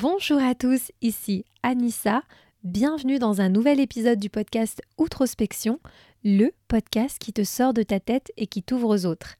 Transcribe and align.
Bonjour 0.00 0.40
à 0.40 0.54
tous, 0.54 0.92
ici 1.02 1.44
Anissa. 1.64 2.22
Bienvenue 2.62 3.18
dans 3.18 3.40
un 3.40 3.48
nouvel 3.48 3.80
épisode 3.80 4.20
du 4.20 4.30
podcast 4.30 4.80
Outrospection, 4.96 5.80
le 6.22 6.52
podcast 6.68 7.18
qui 7.18 7.32
te 7.32 7.42
sort 7.42 7.74
de 7.74 7.82
ta 7.82 7.98
tête 7.98 8.30
et 8.36 8.46
qui 8.46 8.62
t'ouvre 8.62 8.94
aux 8.94 9.06
autres. 9.06 9.34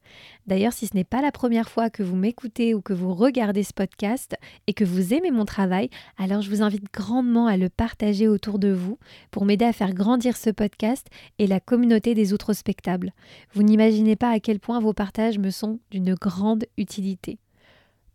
D'ailleurs, 0.47 0.73
si 0.73 0.85
ce 0.85 0.97
n'est 0.97 1.05
pas 1.05 1.21
la 1.21 1.31
première 1.31 1.69
fois 1.69 1.89
que 1.89 2.03
vous 2.03 2.17
m'écoutez 2.17 2.75
ou 2.75 2.81
que 2.81 2.91
vous 2.91 3.13
regardez 3.13 3.63
ce 3.63 3.71
podcast 3.71 4.35
et 4.67 4.73
que 4.73 4.83
vous 4.83 5.13
aimez 5.13 5.31
mon 5.31 5.45
travail, 5.45 5.89
alors 6.17 6.41
je 6.41 6.49
vous 6.49 6.61
invite 6.61 6.91
grandement 6.91 7.47
à 7.47 7.55
le 7.55 7.69
partager 7.69 8.27
autour 8.27 8.59
de 8.59 8.73
vous 8.73 8.99
pour 9.31 9.45
m'aider 9.45 9.63
à 9.63 9.71
faire 9.71 9.93
grandir 9.93 10.35
ce 10.35 10.49
podcast 10.49 11.07
et 11.37 11.47
la 11.47 11.61
communauté 11.61 12.15
des 12.15 12.33
outrospectables. 12.33 13.13
Vous 13.53 13.63
n'imaginez 13.63 14.17
pas 14.17 14.31
à 14.31 14.41
quel 14.41 14.59
point 14.59 14.81
vos 14.81 14.91
partages 14.91 15.39
me 15.39 15.51
sont 15.51 15.79
d'une 15.89 16.15
grande 16.15 16.65
utilité. 16.77 17.39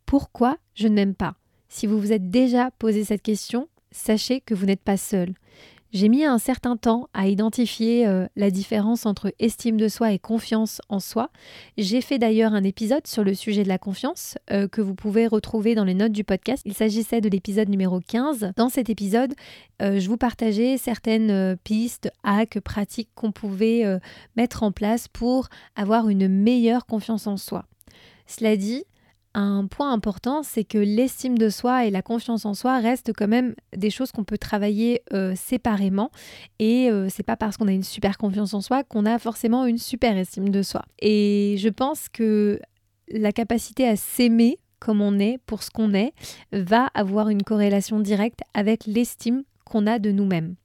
Pourquoi 0.04 0.58
je 0.74 0.88
ne 0.88 0.94
m'aime 0.94 1.14
pas 1.14 1.36
Si 1.68 1.86
vous 1.86 1.98
vous 1.98 2.12
êtes 2.12 2.30
déjà 2.30 2.70
posé 2.78 3.04
cette 3.04 3.22
question, 3.22 3.68
sachez 3.90 4.40
que 4.40 4.54
vous 4.54 4.66
n'êtes 4.66 4.82
pas 4.82 4.96
seul. 4.96 5.34
J'ai 5.94 6.08
mis 6.08 6.24
un 6.24 6.38
certain 6.38 6.76
temps 6.76 7.08
à 7.14 7.28
identifier 7.28 8.04
euh, 8.04 8.26
la 8.34 8.50
différence 8.50 9.06
entre 9.06 9.32
estime 9.38 9.76
de 9.76 9.86
soi 9.86 10.10
et 10.10 10.18
confiance 10.18 10.82
en 10.88 10.98
soi. 10.98 11.30
J'ai 11.78 12.00
fait 12.00 12.18
d'ailleurs 12.18 12.52
un 12.52 12.64
épisode 12.64 13.06
sur 13.06 13.22
le 13.22 13.32
sujet 13.32 13.62
de 13.62 13.68
la 13.68 13.78
confiance 13.78 14.36
euh, 14.50 14.66
que 14.66 14.80
vous 14.80 14.96
pouvez 14.96 15.28
retrouver 15.28 15.76
dans 15.76 15.84
les 15.84 15.94
notes 15.94 16.10
du 16.10 16.24
podcast. 16.24 16.64
Il 16.66 16.74
s'agissait 16.74 17.20
de 17.20 17.28
l'épisode 17.28 17.68
numéro 17.68 18.00
15. 18.00 18.54
Dans 18.56 18.70
cet 18.70 18.90
épisode, 18.90 19.34
euh, 19.82 20.00
je 20.00 20.08
vous 20.08 20.16
partageais 20.16 20.78
certaines 20.78 21.56
pistes, 21.62 22.10
hacks, 22.24 22.58
pratiques 22.58 23.10
qu'on 23.14 23.30
pouvait 23.30 23.84
mettre 24.36 24.64
en 24.64 24.72
place 24.72 25.06
pour 25.06 25.48
avoir 25.76 26.08
une 26.08 26.26
meilleure 26.26 26.86
confiance 26.86 27.28
en 27.28 27.36
soi. 27.36 27.66
Cela 28.26 28.56
dit, 28.56 28.82
un 29.34 29.66
point 29.66 29.92
important, 29.92 30.42
c'est 30.42 30.64
que 30.64 30.78
l'estime 30.78 31.36
de 31.36 31.48
soi 31.48 31.86
et 31.86 31.90
la 31.90 32.02
confiance 32.02 32.46
en 32.46 32.54
soi 32.54 32.78
restent 32.78 33.12
quand 33.12 33.28
même 33.28 33.54
des 33.76 33.90
choses 33.90 34.12
qu'on 34.12 34.24
peut 34.24 34.38
travailler 34.38 35.02
euh, 35.12 35.34
séparément. 35.36 36.10
Et 36.58 36.90
euh, 36.90 37.08
c'est 37.10 37.22
pas 37.22 37.36
parce 37.36 37.56
qu'on 37.56 37.68
a 37.68 37.72
une 37.72 37.82
super 37.82 38.16
confiance 38.16 38.54
en 38.54 38.60
soi 38.60 38.84
qu'on 38.84 39.06
a 39.06 39.18
forcément 39.18 39.66
une 39.66 39.78
super 39.78 40.16
estime 40.16 40.50
de 40.50 40.62
soi. 40.62 40.82
Et 41.00 41.56
je 41.58 41.68
pense 41.68 42.08
que 42.08 42.60
la 43.10 43.32
capacité 43.32 43.86
à 43.88 43.96
s'aimer 43.96 44.58
comme 44.84 45.00
on 45.00 45.18
est, 45.18 45.38
pour 45.46 45.62
ce 45.62 45.70
qu'on 45.70 45.94
est, 45.94 46.12
va 46.52 46.90
avoir 46.94 47.30
une 47.30 47.42
corrélation 47.42 48.00
directe 48.00 48.40
avec 48.52 48.84
l'estime 48.84 49.42
qu'on 49.64 49.86
a 49.86 49.98
de 49.98 50.10
nous-mêmes. 50.10 50.56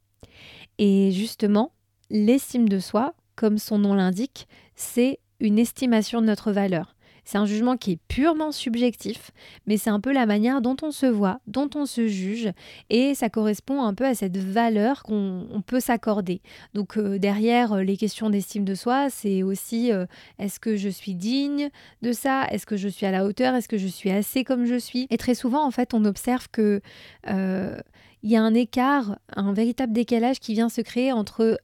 Et 0.77 1.11
justement, 1.11 1.71
l'estime 2.09 2.67
de 2.67 2.79
soi, 2.79 3.13
comme 3.37 3.57
son 3.57 3.79
nom 3.79 3.93
l'indique, 3.93 4.47
c'est 4.75 5.19
une 5.39 5.57
estimation 5.57 6.19
de 6.19 6.25
notre 6.25 6.51
valeur. 6.51 6.95
C'est 7.29 7.37
un 7.37 7.45
jugement 7.45 7.77
qui 7.77 7.91
est 7.91 7.99
purement 8.07 8.51
subjectif, 8.51 9.29
mais 9.67 9.77
c'est 9.77 9.91
un 9.91 9.99
peu 9.99 10.11
la 10.11 10.25
manière 10.25 10.61
dont 10.61 10.75
on 10.81 10.89
se 10.89 11.05
voit, 11.05 11.41
dont 11.45 11.69
on 11.75 11.85
se 11.85 12.07
juge, 12.07 12.51
et 12.89 13.13
ça 13.13 13.29
correspond 13.29 13.83
un 13.83 13.93
peu 13.93 14.03
à 14.03 14.15
cette 14.15 14.37
valeur 14.37 15.03
qu'on 15.03 15.61
peut 15.63 15.79
s'accorder. 15.79 16.41
Donc 16.73 16.97
euh, 16.97 17.19
derrière 17.19 17.73
euh, 17.73 17.83
les 17.83 17.97
questions 17.97 18.31
d'estime 18.31 18.65
de 18.65 18.73
soi, 18.73 19.11
c'est 19.11 19.43
aussi 19.43 19.91
euh, 19.91 20.07
est-ce 20.39 20.59
que 20.59 20.75
je 20.75 20.89
suis 20.89 21.13
digne 21.13 21.69
de 22.01 22.13
ça? 22.13 22.47
Est-ce 22.49 22.65
que 22.65 22.77
je 22.77 22.87
suis 22.87 23.05
à 23.05 23.11
la 23.11 23.23
hauteur? 23.23 23.53
Est-ce 23.53 23.67
que 23.67 23.77
je 23.77 23.85
suis 23.85 24.09
assez 24.09 24.43
comme 24.43 24.65
je 24.65 24.79
suis? 24.79 25.05
Et 25.11 25.17
très 25.17 25.35
souvent, 25.35 25.63
en 25.63 25.69
fait, 25.69 25.93
on 25.93 26.05
observe 26.05 26.47
que 26.51 26.81
il 27.27 28.29
y 28.29 28.37
a 28.37 28.41
un 28.41 28.55
écart, 28.55 29.19
un 29.35 29.53
véritable 29.53 29.93
décalage 29.93 30.39
qui 30.39 30.53
vient 30.53 30.69
se 30.69 30.81
créer 30.81 31.11
entre 31.11 31.59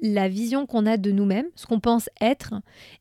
la 0.00 0.28
vision 0.28 0.66
qu'on 0.66 0.86
a 0.86 0.96
de 0.96 1.12
nous-mêmes, 1.12 1.46
ce 1.54 1.66
qu'on 1.66 1.78
pense 1.78 2.10
être, 2.20 2.54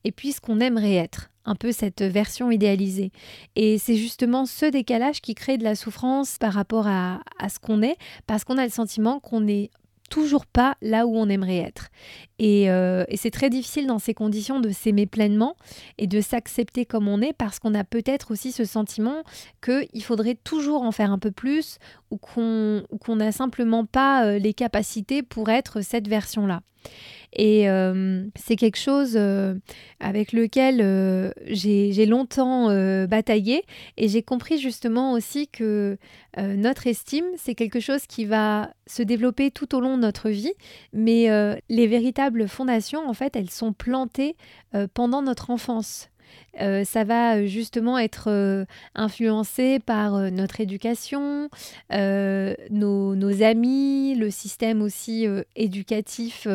et 0.04 0.12
puis 0.12 0.32
ce 0.32 0.40
qu'on 0.40 0.60
aimerait 0.60 0.96
être 0.96 1.32
un 1.48 1.56
peu 1.56 1.72
cette 1.72 2.04
version 2.04 2.52
idéalisée. 2.52 3.12
Et 3.56 3.80
c'est 3.80 3.96
justement 3.96 4.46
ce 4.46 4.66
décalage 4.66 5.22
qui 5.22 5.34
crée 5.34 5.58
de 5.58 5.64
la 5.64 5.76
souffrance 5.76 6.38
par 6.38 6.54
rapport 6.54 6.88
à, 6.88 7.20
ce 7.50 7.58
qu'on 7.60 7.82
est, 7.82 7.98
parce 8.28 8.44
qu'on 8.44 8.58
a 8.58 8.66
le 8.66 8.72
sentiment 8.72 9.20
qu'on 9.20 9.42
n'est 9.42 9.72
toujours 10.10 10.46
pas 10.46 10.78
là 10.82 11.06
où 11.06 11.18
on 11.18 11.28
aimerait 11.28 11.58
être. 11.58 11.90
Et, 12.40 12.70
euh, 12.70 13.04
et 13.10 13.18
c'est 13.18 13.32
très 13.32 13.50
difficile 13.50 13.88
dans 13.88 14.00
ces 14.00 14.14
conditions 14.14 14.60
de 14.60 14.70
s'aimer 14.70 15.06
pleinement 15.06 15.56
et 15.98 16.08
de 16.08 16.22
s'accepter 16.22 16.86
comme 16.86 17.08
on 17.10 17.22
est 17.22 17.34
parce 17.34 17.60
qu'on 17.60 17.74
a 17.74 17.84
peut-être 17.84 18.32
aussi 18.32 18.52
ce 18.52 18.64
sentiment 18.64 19.24
qu'il 19.62 20.04
faudrait 20.04 20.36
toujours 20.36 20.84
en 20.84 20.92
faire 20.92 21.12
un 21.12 21.20
peu 21.20 21.32
plus 21.32 21.78
ou 22.10 22.18
qu'on 22.18 23.16
n'a 23.16 23.32
simplement 23.34 23.86
pas 23.86 24.26
euh, 24.26 24.40
les 24.40 24.54
capacités 24.54 25.24
pour 25.24 25.50
être 25.50 25.82
cette 25.82 26.08
version-là. 26.08 26.62
Et 27.34 27.70
euh, 27.70 28.26
c'est 28.36 28.56
quelque 28.56 28.78
chose 28.78 29.14
euh, 29.16 29.56
avec 30.00 30.32
lequel 30.32 30.80
euh, 30.82 31.32
j'ai 31.46 32.06
longtemps 32.06 32.68
bataillé 33.08 33.64
et 33.98 34.08
j'ai 34.08 34.24
compris 34.24 34.58
justement 34.58 35.14
aussi 35.14 35.48
que 35.48 35.98
notre 36.38 36.88
estime, 36.88 37.26
c'est 37.36 37.56
quelque 37.56 37.80
chose 37.80 38.06
qui 38.08 38.26
va 38.26 38.72
se 38.86 39.02
développer 39.02 39.50
tout 39.52 39.76
au 39.76 39.80
long 39.80 39.98
de 39.98 40.02
notre 40.02 40.30
vie, 40.30 40.54
mais 40.94 41.28
les 41.70 41.88
véritables 41.88 42.48
fondations, 42.48 43.08
en 43.08 43.14
fait, 43.14 43.36
elles 43.36 43.50
sont 43.50 43.74
plantées 43.74 44.36
pendant 44.94 45.22
notre 45.22 45.50
enfance. 45.50 46.10
Euh, 46.60 46.84
ça 46.84 47.04
va 47.04 47.38
euh, 47.38 47.46
justement 47.46 47.98
être 47.98 48.30
euh, 48.30 48.66
influencé 48.96 49.80
par 49.80 50.32
notre 50.32 50.62
éducation, 50.62 51.50
nos, 51.92 53.44
amis, 53.44 54.16
le 54.16 54.30
système 54.32 54.82
aussi 54.82 55.28
éducatif 55.56 56.48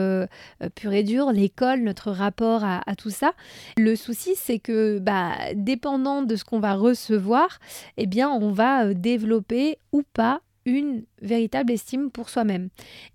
pur 0.75 0.93
et 0.93 1.03
dur, 1.03 1.33
l'école, 1.33 1.81
notre 1.81 2.11
rapport 2.11 2.65
à, 2.65 2.83
tout 2.97 3.11
ça. 3.11 3.33
Le 3.77 3.95
souci, 3.97 4.35
c'est 4.37 4.59
que 4.59 4.99
bah, 4.99 5.33
dépendant 5.55 6.23
de 6.23 6.37
ce 6.37 6.45
qu'on 6.45 6.61
va 6.61 6.75
recevoir, 6.75 7.59
eh 7.97 8.07
bien, 8.07 8.31
on 8.31 8.51
va 8.51 8.95
développer 8.95 9.79
ou 9.93 10.03
pas 10.03 10.41
une 10.65 11.05
véritable 11.21 11.73
estime 11.73 12.11
pour 12.11 12.29
soi-même. 12.29 12.69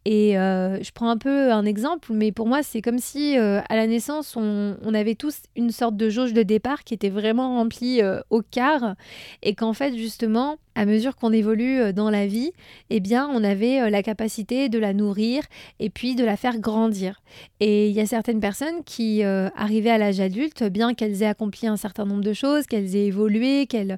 Et 0.06 0.38
euh, 0.38 0.82
je 0.82 0.92
prends 0.92 1.10
un 1.10 1.18
peu 1.18 1.52
un 1.52 1.66
exemple, 1.66 2.12
mais 2.14 2.32
pour 2.32 2.48
moi, 2.48 2.64
c'est 2.64 2.82
comme 2.82 3.00
si 3.00 3.38
euh, 3.38 3.62
à 3.70 3.76
la 3.76 3.88
naissance, 3.88 4.36
on, 4.36 4.76
avait 4.94 5.16
tous 5.16 5.42
une 5.56 5.72
sorte 5.72 5.96
de 5.96 6.10
jauge 6.10 6.34
de 6.34 6.44
départ 6.44 6.84
qui 6.84 6.94
était 6.94 7.10
vraiment 7.10 7.56
remplie 7.56 8.02
euh, 8.02 8.20
au 8.30 8.42
quart, 8.42 8.96
et 9.44 9.56
qu'en 9.56 9.74
fait, 9.74 9.96
justement, 9.96 10.58
à 10.78 10.86
mesure 10.86 11.16
qu'on 11.16 11.34
évolue 11.34 11.92
dans 11.94 12.10
la 12.10 12.28
vie, 12.28 12.52
eh 12.90 13.00
bien, 13.00 13.30
on 13.34 13.44
avait 13.44 13.90
la 13.90 14.04
capacité 14.04 14.70
de 14.70 14.80
la 14.80 14.94
nourrir 14.94 15.44
et 15.80 15.90
puis 15.90 16.16
de 16.16 16.24
la 16.24 16.38
faire 16.38 16.60
grandir. 16.60 17.22
Et 17.60 17.90
il 17.90 17.96
y 17.96 18.00
a 18.00 18.06
certaines 18.06 18.40
personnes 18.40 18.84
qui, 18.86 19.24
arrivaient 19.24 19.90
à 19.90 19.98
l'âge 19.98 20.20
adulte, 20.20 20.64
bien 20.64 20.94
qu'elles 20.94 21.24
aient 21.24 21.28
accompli 21.28 21.68
un 21.68 21.78
certain 21.78 22.06
nombre 22.06 22.24
de 22.24 22.34
choses, 22.34 22.68
qu'elles 22.68 22.96
aient 22.96 23.08
évolué, 23.08 23.66
qu'elles 23.68 23.98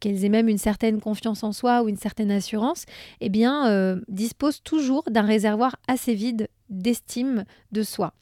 qu'elles 0.00 0.24
aient 0.24 0.28
même 0.28 0.48
une 0.48 0.58
certaine 0.58 1.00
confiance 1.00 1.42
en 1.42 1.52
soi 1.52 1.82
ou 1.82 1.88
une 1.88 1.96
certaine 1.96 2.30
assurance, 2.30 2.84
eh 3.20 3.28
bien, 3.28 3.68
euh, 3.68 4.00
dispose 4.08 4.62
toujours 4.62 5.04
d'un 5.10 5.22
réservoir 5.22 5.76
assez 5.88 6.14
vide 6.14 6.48
d'estime 6.70 7.44
de 7.72 7.82
soi. 7.82 8.14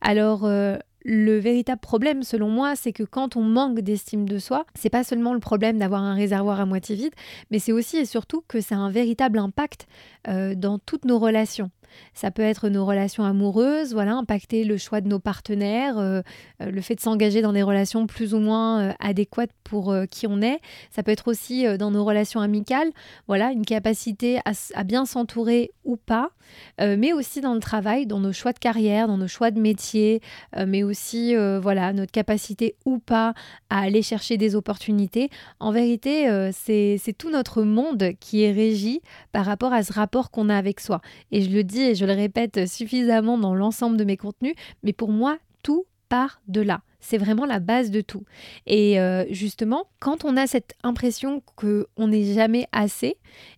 Alors, 0.00 0.44
euh, 0.44 0.76
le 1.08 1.38
véritable 1.38 1.80
problème, 1.80 2.24
selon 2.24 2.48
moi, 2.48 2.74
c'est 2.74 2.92
que 2.92 3.04
quand 3.04 3.36
on 3.36 3.42
manque 3.42 3.78
d'estime 3.78 4.28
de 4.28 4.40
soi, 4.40 4.66
c'est 4.74 4.90
pas 4.90 5.04
seulement 5.04 5.34
le 5.34 5.40
problème 5.40 5.78
d'avoir 5.78 6.02
un 6.02 6.14
réservoir 6.14 6.60
à 6.60 6.66
moitié 6.66 6.96
vide, 6.96 7.14
mais 7.52 7.60
c'est 7.60 7.70
aussi 7.70 7.98
et 7.98 8.04
surtout 8.04 8.42
que 8.48 8.60
ça 8.60 8.74
a 8.74 8.78
un 8.78 8.90
véritable 8.90 9.38
impact 9.38 9.86
euh, 10.26 10.56
dans 10.56 10.80
toutes 10.80 11.04
nos 11.04 11.20
relations. 11.20 11.70
Ça 12.14 12.30
peut 12.30 12.42
être 12.42 12.68
nos 12.68 12.84
relations 12.84 13.24
amoureuses, 13.24 13.92
voilà, 13.92 14.14
impacter 14.14 14.64
le 14.64 14.76
choix 14.76 15.00
de 15.00 15.08
nos 15.08 15.18
partenaires, 15.18 15.98
euh, 15.98 16.22
euh, 16.62 16.70
le 16.70 16.80
fait 16.80 16.94
de 16.94 17.00
s'engager 17.00 17.42
dans 17.42 17.52
des 17.52 17.62
relations 17.62 18.06
plus 18.06 18.34
ou 18.34 18.38
moins 18.38 18.80
euh, 18.80 18.92
adéquates 19.00 19.50
pour 19.64 19.94
qui 20.10 20.26
on 20.26 20.40
est. 20.42 20.60
Ça 20.90 21.02
peut 21.02 21.10
être 21.10 21.28
aussi 21.28 21.64
dans 21.76 21.90
nos 21.90 22.04
relations 22.04 22.40
amicales, 22.40 22.90
voilà, 23.26 23.50
une 23.50 23.64
capacité 23.64 24.38
à, 24.44 24.84
bien 24.84 25.04
s'entourer 25.06 25.72
ou 25.84 25.96
pas, 25.96 26.30
mais 26.78 27.12
aussi 27.12 27.40
dans 27.40 27.52
le 27.52 27.58
travail, 27.58 28.06
dans 28.06 28.20
nos 28.20 28.32
choix 28.32 28.52
de 28.52 28.60
carrière, 28.60 29.08
dans 29.08 29.18
nos 29.18 29.26
choix 29.26 29.50
de 29.50 29.60
métier, 29.60 30.20
mais 30.68 30.84
aussi, 30.84 31.34
voilà, 31.34 31.92
notre 31.92 32.12
capacité 32.12 32.76
ou 32.84 32.98
pas 32.98 33.34
à 33.68 33.80
aller 33.80 34.02
chercher 34.02 34.36
des 34.36 34.54
opportunités. 34.54 35.30
En 35.58 35.72
vérité, 35.72 36.28
c'est 36.52 37.18
tout 37.18 37.30
notre 37.30 37.64
monde 37.64 38.12
qui 38.20 38.44
est 38.44 38.52
régi 38.52 39.00
par 39.32 39.44
rapport 39.44 39.72
à 39.72 39.82
ce 39.82 39.92
rapport 39.92 40.30
qu'on 40.30 40.48
a 40.48 40.56
avec 40.56 40.78
soi. 40.78 41.00
Et 41.32 41.42
je 41.42 41.50
le 41.50 41.64
dis 41.64 41.75
et 41.82 41.94
je 41.94 42.04
le 42.04 42.12
répète 42.12 42.68
suffisamment 42.68 43.38
dans 43.38 43.54
l'ensemble 43.54 43.96
de 43.96 44.04
mes 44.04 44.16
contenus, 44.16 44.54
mais 44.82 44.92
pour 44.92 45.10
moi, 45.10 45.38
tout 45.62 45.86
part 46.08 46.40
de 46.48 46.60
là. 46.60 46.82
C'est 47.00 47.18
vraiment 47.18 47.46
la 47.46 47.60
base 47.60 47.90
de 47.90 48.00
tout. 48.00 48.24
Et 48.66 48.98
euh, 48.98 49.24
justement, 49.30 49.84
quand 50.00 50.24
on 50.24 50.36
a 50.36 50.46
cette 50.46 50.74
impression 50.82 51.42
qu'on 51.54 52.08
n'est 52.08 52.34
jamais 52.34 52.66
assez 52.72 53.16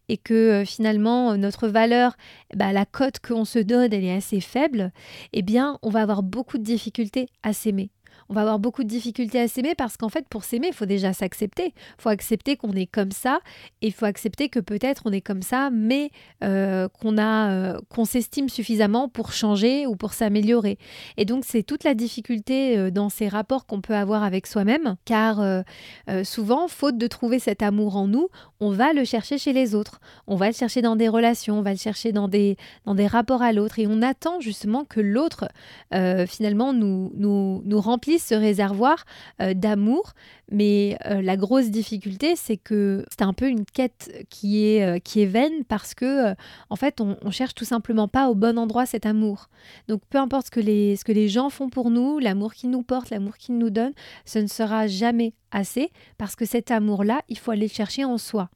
et 0.09 0.19
que 0.19 0.35
euh, 0.35 0.65
finalement 0.65 1.37
notre 1.37 1.69
valeur, 1.69 2.17
bah, 2.55 2.73
la 2.73 2.85
cote 2.85 3.21
qu'on 3.21 3.45
se 3.45 3.59
donne, 3.59 3.93
elle 3.93 4.05
est 4.05 4.15
assez 4.15 4.41
faible, 4.41 4.93
eh 5.33 5.43
bien, 5.43 5.79
on 5.83 5.89
va 5.89 6.03
avoir 6.03 6.23
beaucoup 6.23 6.59
de 6.59 6.63
difficultés 6.65 7.29
à 7.43 7.53
s'aimer 7.53 7.91
on 8.31 8.35
va 8.35 8.43
avoir 8.43 8.59
beaucoup 8.59 8.83
de 8.83 8.89
difficultés 8.89 9.41
à 9.41 9.49
s'aimer 9.49 9.75
parce 9.75 9.97
qu'en 9.97 10.11
fait, 10.11 10.27
pour 10.29 10.45
s'aimer, 10.45 10.69
il 10.69 10.75
faut 10.75 10.87
déjà 10.87 11.13
s'accepter. 11.13 11.73
Il 11.99 12.03
faut 12.03 12.11
accepter 12.11 12.57
qu'on 12.57 12.73
est 12.73 12.87
comme 12.87 13.11
ça 13.11 13.41
et 13.81 13.87
il 13.87 13.93
faut 13.93 14.05
accepter 14.05 14.49
que 14.49 14.61
peut-être 14.61 15.03
on 15.07 15.13
est 15.13 15.23
comme 15.23 15.41
ça, 15.41 15.71
mais 15.71 16.11
euh, 16.45 16.89
qu'on 16.89 17.17
a, 17.17 17.51
euh, 17.51 17.81
qu'on 17.89 18.05
s'estime 18.05 18.49
suffisamment 18.49 19.09
pour 19.09 19.33
changer 19.33 19.87
ou 19.87 19.97
pour 19.97 20.13
s'améliorer. 20.13 20.79
Et 21.17 21.25
donc, 21.25 21.45
c'est 21.47 21.63
toute 21.63 21.85
la 21.85 21.95
difficulté 21.95 22.77
euh, 22.77 22.91
dans 22.91 23.09
ces 23.09 23.29
rapports 23.29 23.65
qu'on 23.65 23.81
peut 23.81 23.95
avoir 23.95 24.23
avec 24.23 24.47
soi-même, 24.47 24.97
car 25.05 25.39
souvent, 26.25 26.69
faute 26.69 26.99
de 26.99 27.07
trouver 27.07 27.39
cet 27.39 27.63
amour 27.63 27.97
en 27.97 28.07
nous, 28.07 28.29
on 28.61 28.71
va 28.71 28.93
le 28.93 29.05
chercher 29.05 29.39
chez 29.39 29.53
les 29.53 29.75
autres. 29.75 30.01
On 30.27 30.37
va 30.37 30.49
le 30.49 30.53
chercher 30.53 30.83
dans 30.83 30.97
des 30.97 31.09
relations, 31.09 31.59
on 31.59 31.63
va 31.63 31.71
le 31.71 31.79
chercher 31.79 32.13
dans 32.13 32.29
des, 32.29 32.57
dans 32.85 32.95
des 32.95 33.07
rapports 33.07 33.43
à 33.43 33.53
l'autre 33.53 33.79
et 33.79 33.87
on 33.87 34.03
attend 34.03 34.41
justement 34.41 34.85
que 34.85 35.01
l'autre 35.01 35.49
finalement 36.27 36.73
nous, 36.73 37.13
nous, 37.15 37.63
nous 37.65 37.81
remplisse 37.81 38.18
ce 38.19 38.35
réservoir 38.35 39.05
d'amour. 39.55 40.13
Mais 40.51 40.99
la 41.05 41.37
grosse 41.37 41.71
difficulté, 41.71 42.35
c'est 42.37 42.57
que 42.57 43.05
c'est 43.11 43.23
un 43.23 43.33
peu 43.33 43.49
une 43.49 43.65
quête 43.65 44.27
qui 44.31 44.65
est, 44.65 45.01
qui 45.03 45.23
est 45.23 45.27
vaine 45.27 45.65
parce 45.69 45.95
que 45.95 46.35
en 46.71 46.77
fait, 46.77 47.01
on, 47.01 47.17
on, 47.23 47.31
cherche 47.31 47.55
tout 47.55 47.65
simplement 47.65 48.09
pas 48.09 48.29
au 48.29 48.35
bon 48.35 48.59
endroit 48.59 48.87
cet 48.87 49.07
amour. 49.07 49.49
Donc 49.89 50.03
peu 50.09 50.19
importe 50.19 50.47
ce 50.47 50.51
que 50.51 50.61
les, 50.61 50.97
ce 50.97 51.05
que 51.05 51.13
les 51.13 51.29
gens 51.29 51.51
font 51.51 51.69
pour 51.69 51.91
nous, 51.91 52.19
l'amour 52.19 52.55
qu'ils 52.55 52.71
nous 52.71 52.83
portent, 52.83 53.11
l'amour 53.11 53.37
qu'ils 53.37 53.59
nous 53.59 53.71
donnent, 53.71 53.95
ce 54.25 54.39
ne 54.39 54.47
sera 54.47 54.87
jamais 54.87 55.35
assez 55.51 55.91
parce 56.17 56.37
que 56.37 56.45
cet 56.45 56.71
amour-là, 56.71 57.23
il 57.29 57.39
faut 57.39 57.51
aller 57.51 57.69
le 57.69 57.73
chercher 57.73 58.05
en 58.05 58.19
soi. 58.19 58.51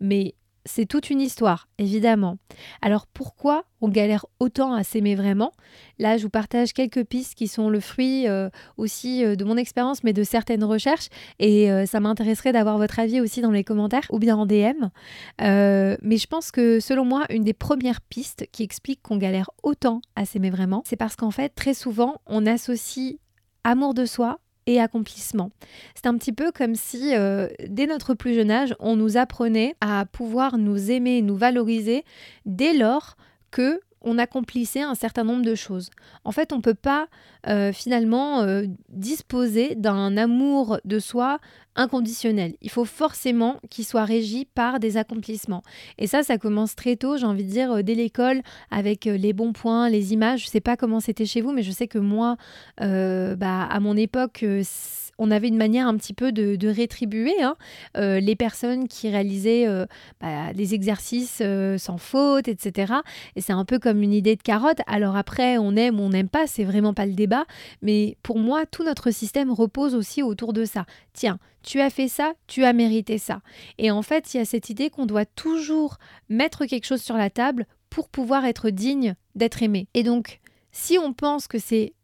Mais 0.00 0.34
c'est 0.64 0.86
toute 0.86 1.10
une 1.10 1.20
histoire, 1.20 1.68
évidemment. 1.78 2.36
Alors 2.82 3.06
pourquoi 3.06 3.64
on 3.80 3.88
galère 3.88 4.26
autant 4.40 4.72
à 4.74 4.82
s'aimer 4.82 5.14
vraiment? 5.14 5.52
Là, 5.98 6.16
je 6.16 6.24
vous 6.24 6.30
partage 6.30 6.72
quelques 6.72 7.04
pistes 7.04 7.34
qui 7.34 7.48
sont 7.48 7.70
le 7.70 7.80
fruit 7.80 8.28
euh, 8.28 8.50
aussi 8.76 9.24
euh, 9.24 9.36
de 9.36 9.44
mon 9.44 9.56
expérience, 9.56 10.04
mais 10.04 10.12
de 10.12 10.22
certaines 10.22 10.64
recherches. 10.64 11.08
Et 11.38 11.70
euh, 11.70 11.86
ça 11.86 12.00
m'intéresserait 12.00 12.52
d'avoir 12.52 12.78
votre 12.78 12.98
avis 12.98 13.20
aussi 13.20 13.40
dans 13.40 13.50
les 13.50 13.64
commentaires 13.64 14.06
ou 14.10 14.18
bien 14.18 14.36
en 14.36 14.46
DM. 14.46 14.88
mais 15.40 16.16
je 16.16 16.26
pense 16.26 16.50
que 16.50 16.80
selon 16.80 17.04
moi, 17.04 17.24
une 17.30 17.44
des 17.44 17.54
premières 17.54 18.00
pistes 18.00 18.46
qui 18.52 18.62
explique 18.62 19.02
qu'on 19.02 19.16
galère 19.16 19.50
autant 19.62 20.00
à 20.16 20.24
s'aimer 20.24 20.50
vraiment, 20.50 20.82
c'est 20.86 20.96
parce 20.96 21.16
qu'en 21.16 21.30
fait, 21.30 21.50
très 21.50 21.74
souvent, 21.74 22.16
on 22.26 22.46
associe 22.46 23.16
amour 23.64 23.94
de 23.94 24.06
soi 24.06 24.38
et 24.68 24.80
accomplissement. 24.80 25.50
C'est 25.94 26.06
un 26.06 26.16
petit 26.16 26.32
peu 26.32 26.52
comme 26.52 26.74
si, 26.74 27.16
euh, 27.16 27.48
dès 27.66 27.86
notre 27.86 28.12
plus 28.12 28.34
jeune 28.34 28.50
âge, 28.50 28.74
on 28.78 28.96
nous 28.96 29.16
apprenait 29.16 29.74
à 29.80 30.04
pouvoir 30.04 30.58
nous 30.58 30.90
aimer, 30.90 31.22
nous 31.22 31.36
valoriser 31.36 32.04
dès 32.44 32.74
lors 32.74 33.16
que 33.50 33.80
on 34.08 34.18
accomplissait 34.18 34.82
un 34.82 34.94
certain 34.94 35.24
nombre 35.24 35.44
de 35.44 35.54
choses. 35.54 35.90
En 36.24 36.32
fait, 36.32 36.52
on 36.52 36.56
ne 36.56 36.62
peut 36.62 36.74
pas 36.74 37.08
euh, 37.46 37.72
finalement 37.72 38.40
euh, 38.40 38.64
disposer 38.88 39.74
d'un 39.74 40.16
amour 40.16 40.78
de 40.84 40.98
soi 40.98 41.38
inconditionnel. 41.76 42.54
Il 42.62 42.70
faut 42.70 42.84
forcément 42.84 43.60
qu'il 43.70 43.84
soit 43.84 44.04
régi 44.04 44.46
par 44.46 44.80
des 44.80 44.96
accomplissements. 44.96 45.62
Et 45.98 46.06
ça, 46.06 46.22
ça 46.22 46.38
commence 46.38 46.74
très 46.74 46.96
tôt, 46.96 47.16
j'ai 47.16 47.26
envie 47.26 47.44
de 47.44 47.50
dire, 47.50 47.72
euh, 47.72 47.82
dès 47.82 47.94
l'école, 47.94 48.42
avec 48.70 49.04
les 49.04 49.32
bons 49.32 49.52
points, 49.52 49.88
les 49.88 50.12
images. 50.12 50.40
Je 50.40 50.46
ne 50.46 50.50
sais 50.50 50.60
pas 50.60 50.76
comment 50.76 51.00
c'était 51.00 51.26
chez 51.26 51.40
vous, 51.40 51.52
mais 51.52 51.62
je 51.62 51.70
sais 51.70 51.86
que 51.86 51.98
moi, 51.98 52.36
bah, 52.78 53.64
à 53.70 53.80
mon 53.80 53.96
époque, 53.96 54.44
on 55.18 55.30
avait 55.30 55.48
une 55.48 55.56
manière 55.56 55.88
un 55.88 55.96
petit 55.96 56.14
peu 56.14 56.32
de, 56.32 56.68
rétribuer 56.68 57.42
hein, 57.42 57.56
euh, 57.96 58.20
les 58.20 58.36
personnes 58.36 58.88
qui 58.88 59.08
réalisaient 59.08 59.66
euh, 59.66 59.86
bah, 60.20 60.52
des 60.52 60.74
exercices 60.74 61.40
euh, 61.40 61.78
sans 61.78 61.98
faute, 61.98 62.46
etc. 62.46 62.94
Et 63.36 63.40
c'est 63.40 63.52
un 63.52 63.64
peu 63.64 63.78
comme 63.78 64.02
une 64.02 64.12
idée 64.12 64.36
de 64.36 64.42
carotte. 64.42 64.80
Alors 64.86 65.16
après, 65.16 65.58
on 65.58 65.76
aime 65.76 65.98
ou 65.98 66.04
on 66.04 66.10
n'aime 66.10 66.28
pas, 66.28 66.46
c'est 66.46 66.64
vraiment 66.64 66.94
pas 66.94 67.06
le 67.06 67.14
débat. 67.14 67.46
Mais 67.82 68.16
pour 68.22 68.38
moi, 68.38 68.66
tout 68.66 68.84
notre 68.84 69.10
système 69.10 69.50
repose 69.50 69.94
aussi 69.94 70.22
autour 70.22 70.52
de 70.52 70.64
ça. 70.64 70.84
Tiens, 71.12 71.38
tu 71.62 71.80
as 71.80 71.90
fait 71.90 72.08
ça, 72.08 72.34
tu 72.46 72.64
as 72.64 72.72
mérité 72.72 73.18
ça. 73.18 73.40
Et 73.78 73.90
en 73.90 74.02
fait, 74.02 74.34
il 74.34 74.36
y 74.38 74.40
a 74.40 74.44
cette 74.44 74.70
idée 74.70 74.90
qu'on 74.90 75.06
doit 75.06 75.26
toujours 75.26 75.98
mettre 76.28 76.66
quelque 76.66 76.86
chose 76.86 77.02
sur 77.02 77.16
la 77.16 77.30
table 77.30 77.66
pour 77.90 78.08
pouvoir 78.08 78.44
être 78.44 78.70
digne 78.70 79.14
d'être 79.34 79.62
aimé. 79.62 79.88
Et 79.94 80.02
donc, 80.02 80.40
si 80.70 80.98
on 80.98 81.12
pense 81.12 81.48
que 81.48 81.58
c'est 81.58 81.94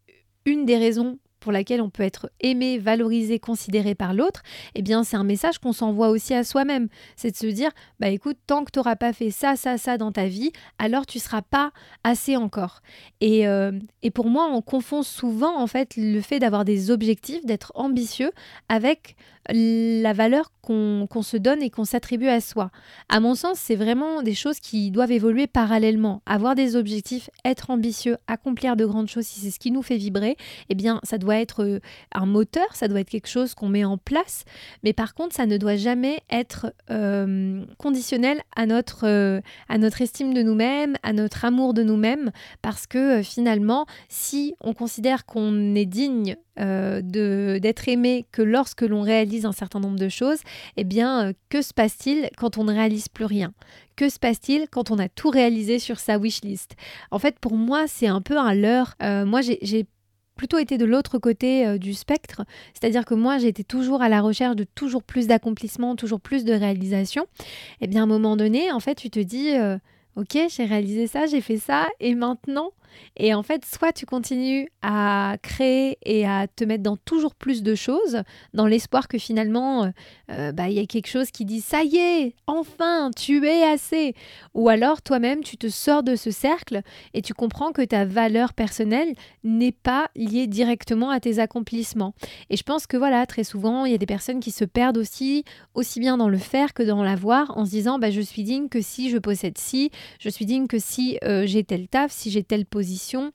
une 0.45 0.65
des 0.65 0.77
raisons 0.77 1.17
pour 1.45 1.51
laquelle 1.51 1.79
on 1.79 1.91
peut 1.91 2.01
être 2.01 2.31
aimé, 2.39 2.79
valorisé, 2.79 3.37
considéré 3.37 3.93
par 3.93 4.15
l'autre, 4.15 4.41
eh 4.73 4.81
bien 4.81 5.03
c'est 5.03 5.15
un 5.15 5.23
message 5.23 5.59
qu'on 5.59 5.73
s'envoie 5.73 6.09
aussi 6.09 6.33
à 6.33 6.43
soi-même. 6.43 6.87
C'est 7.15 7.29
de 7.29 7.35
se 7.35 7.45
dire, 7.45 7.69
bah 7.99 8.07
écoute, 8.07 8.37
tant 8.47 8.63
que 8.63 8.71
tu 8.71 8.79
n'auras 8.79 8.95
pas 8.95 9.13
fait 9.13 9.29
ça, 9.29 9.55
ça, 9.55 9.77
ça 9.77 9.99
dans 9.99 10.11
ta 10.11 10.25
vie, 10.25 10.51
alors 10.79 11.05
tu 11.05 11.19
seras 11.19 11.43
pas 11.43 11.69
assez 12.03 12.35
encore. 12.35 12.81
Et, 13.21 13.47
euh, 13.47 13.73
et 14.01 14.09
pour 14.09 14.25
moi, 14.27 14.49
on 14.51 14.63
confond 14.63 15.03
souvent 15.03 15.55
en 15.61 15.67
fait 15.67 15.93
le 15.97 16.19
fait 16.19 16.39
d'avoir 16.39 16.65
des 16.65 16.89
objectifs, 16.89 17.45
d'être 17.45 17.71
ambitieux, 17.75 18.31
avec 18.67 19.15
la 19.49 20.13
valeur 20.13 20.51
qu'on 20.65 21.21
se 21.21 21.37
donne 21.37 21.61
et 21.61 21.69
qu'on 21.69 21.85
s'attribue 21.85 22.27
à 22.27 22.41
soi. 22.41 22.71
À 23.09 23.19
mon 23.19 23.35
sens, 23.35 23.59
c'est 23.59 23.75
vraiment 23.75 24.21
des 24.21 24.33
choses 24.33 24.59
qui 24.59 24.91
doivent 24.91 25.11
évoluer 25.11 25.47
parallèlement. 25.47 26.21
Avoir 26.25 26.55
des 26.55 26.75
objectifs, 26.75 27.29
être 27.45 27.69
ambitieux, 27.69 28.17
accomplir 28.27 28.75
de 28.75 28.85
grandes 28.85 29.07
choses, 29.07 29.25
si 29.25 29.39
c'est 29.39 29.51
ce 29.51 29.59
qui 29.59 29.71
nous 29.71 29.83
fait 29.83 29.97
vibrer, 29.97 30.37
eh 30.69 30.75
bien, 30.75 30.99
ça 31.03 31.17
doit 31.17 31.37
être 31.37 31.63
euh, 31.63 31.79
un 32.13 32.25
moteur, 32.25 32.65
ça 32.73 32.87
doit 32.87 32.99
être 32.99 33.09
quelque 33.09 33.29
chose 33.29 33.53
qu'on 33.53 33.69
met 33.69 33.85
en 33.85 33.97
place. 33.97 34.43
Mais 34.83 34.93
par 34.93 35.13
contre, 35.13 35.35
ça 35.35 35.45
ne 35.45 35.57
doit 35.57 35.75
jamais 35.75 36.19
être 36.29 36.73
euh, 36.89 37.63
conditionnel 37.77 38.41
euh, 39.03 39.41
à 39.69 39.77
notre 39.77 40.01
estime 40.01 40.33
de 40.33 40.41
nous-mêmes, 40.41 40.95
à 41.03 41.13
notre 41.13 41.45
amour 41.45 41.73
de 41.73 41.83
nous-mêmes, 41.83 42.31
parce 42.61 42.87
que 42.87 43.21
finalement, 43.21 43.85
si 44.09 44.55
on 44.61 44.73
considère 44.73 45.25
qu'on 45.25 45.75
est 45.75 45.85
digne 45.85 46.35
euh, 46.57 47.01
d'être 47.59 47.89
aimé 47.89 48.25
que 48.31 48.41
lorsque 48.41 48.81
l'on 48.81 49.01
réalise 49.01 49.45
un 49.45 49.51
certain 49.51 49.79
nombre 49.79 49.99
de 49.99 50.07
choses, 50.07 50.39
eh 50.77 50.85
bien, 50.85 51.27
euh, 51.27 51.33
que 51.49 51.61
se 51.61 51.73
passe-t-il 51.73 52.29
quand 52.37 52.57
on 52.57 52.63
ne 52.63 52.73
réalise 52.73 53.09
plus 53.09 53.25
rien? 53.25 53.53
Que 53.97 54.07
se 54.07 54.19
passe-t-il 54.19 54.67
quand 54.69 54.89
on 54.89 54.97
a 54.97 55.09
tout 55.09 55.29
réalisé 55.29 55.79
sur 55.79 55.99
sa 55.99 56.17
wishlist? 56.17 56.75
En 57.11 57.19
fait, 57.19 57.39
pour 57.39 57.55
moi, 57.55 57.85
c'est 57.87 58.07
un 58.07 58.21
peu 58.21 58.37
un 58.37 58.53
leurre. 58.53 58.95
Euh, 59.03 59.25
moi, 59.25 59.41
j'ai 59.41 59.85
plutôt 60.37 60.57
été 60.57 60.77
de 60.77 60.85
l'autre 60.85 61.17
côté 61.17 61.79
du 61.79 61.93
spectre, 61.93 62.43
c'est-à-dire 62.73 63.05
que 63.05 63.13
moi 63.13 63.37
j'étais 63.37 63.63
toujours 63.63 64.01
à 64.01 64.09
la 64.09 64.19
recherche 64.19 64.57
de 64.57 64.65
toujours 64.65 65.01
plus 65.01 65.27
d'accomplissement, 65.27 65.95
toujours 65.95 66.19
plus 66.19 66.43
de 66.43 66.51
réalisation. 66.51 67.23
Et 67.79 67.85
eh 67.85 67.87
bien 67.87 68.01
à 68.01 68.03
un 68.03 68.07
moment 68.07 68.35
donné, 68.35 68.69
en 68.73 68.81
fait, 68.81 68.95
tu 68.95 69.09
te 69.09 69.19
dis, 69.21 69.53
ok, 70.17 70.37
j'ai 70.49 70.65
réalisé 70.65 71.07
ça, 71.07 71.25
j'ai 71.25 71.39
fait 71.39 71.57
ça, 71.57 71.87
et 72.01 72.15
maintenant, 72.15 72.71
et 73.17 73.33
en 73.33 73.43
fait, 73.43 73.63
soit 73.65 73.93
tu 73.93 74.05
continues 74.05 74.67
à 74.81 75.37
créer 75.41 75.97
et 76.03 76.27
à 76.27 76.47
te 76.47 76.63
mettre 76.63 76.83
dans 76.83 76.97
toujours 76.97 77.35
plus 77.35 77.63
de 77.63 77.75
choses, 77.75 78.21
dans 78.53 78.67
l'espoir 78.67 79.07
que 79.07 79.17
finalement, 79.17 79.83
euh, 79.83 79.89
euh, 80.31 80.51
bah, 80.51 80.69
il 80.69 80.73
y 80.75 80.79
a 80.79 80.85
quelque 80.85 81.07
chose 81.07 81.31
qui 81.31 81.45
dit 81.45 81.61
ça 81.61 81.83
y 81.83 81.97
est, 81.97 82.35
enfin, 82.47 83.11
tu 83.15 83.45
es 83.45 83.63
assez. 83.63 84.15
Ou 84.53 84.69
alors 84.69 85.01
toi-même, 85.01 85.43
tu 85.43 85.57
te 85.57 85.69
sors 85.69 86.03
de 86.03 86.15
ce 86.15 86.31
cercle 86.31 86.81
et 87.13 87.21
tu 87.21 87.33
comprends 87.33 87.71
que 87.71 87.81
ta 87.83 88.05
valeur 88.05 88.53
personnelle 88.53 89.13
n'est 89.43 89.71
pas 89.71 90.09
liée 90.15 90.47
directement 90.47 91.09
à 91.09 91.19
tes 91.19 91.39
accomplissements. 91.39 92.13
Et 92.49 92.57
je 92.57 92.63
pense 92.63 92.87
que 92.87 92.97
voilà, 92.97 93.25
très 93.25 93.43
souvent, 93.43 93.85
il 93.85 93.91
y 93.91 93.95
a 93.95 93.99
des 93.99 94.05
personnes 94.05 94.39
qui 94.39 94.51
se 94.51 94.65
perdent 94.65 94.97
aussi, 94.97 95.43
aussi 95.73 95.99
bien 95.99 96.17
dans 96.17 96.29
le 96.29 96.37
faire 96.37 96.73
que 96.73 96.83
dans 96.83 97.03
l'avoir, 97.03 97.57
en 97.57 97.65
se 97.65 97.71
disant, 97.71 97.99
bah, 97.99 98.11
je 98.11 98.21
suis 98.21 98.43
digne 98.43 98.69
que 98.69 98.81
si 98.81 99.09
je 99.09 99.17
possède 99.17 99.57
ci, 99.57 99.91
je 100.19 100.29
suis 100.29 100.45
digne 100.45 100.67
que 100.67 100.79
si 100.79 101.17
euh, 101.23 101.45
j'ai 101.45 101.63
tel 101.63 101.87
taf, 101.87 102.11
si 102.11 102.31
j'ai 102.31 102.43
telle 102.43 102.65
position 102.65 102.84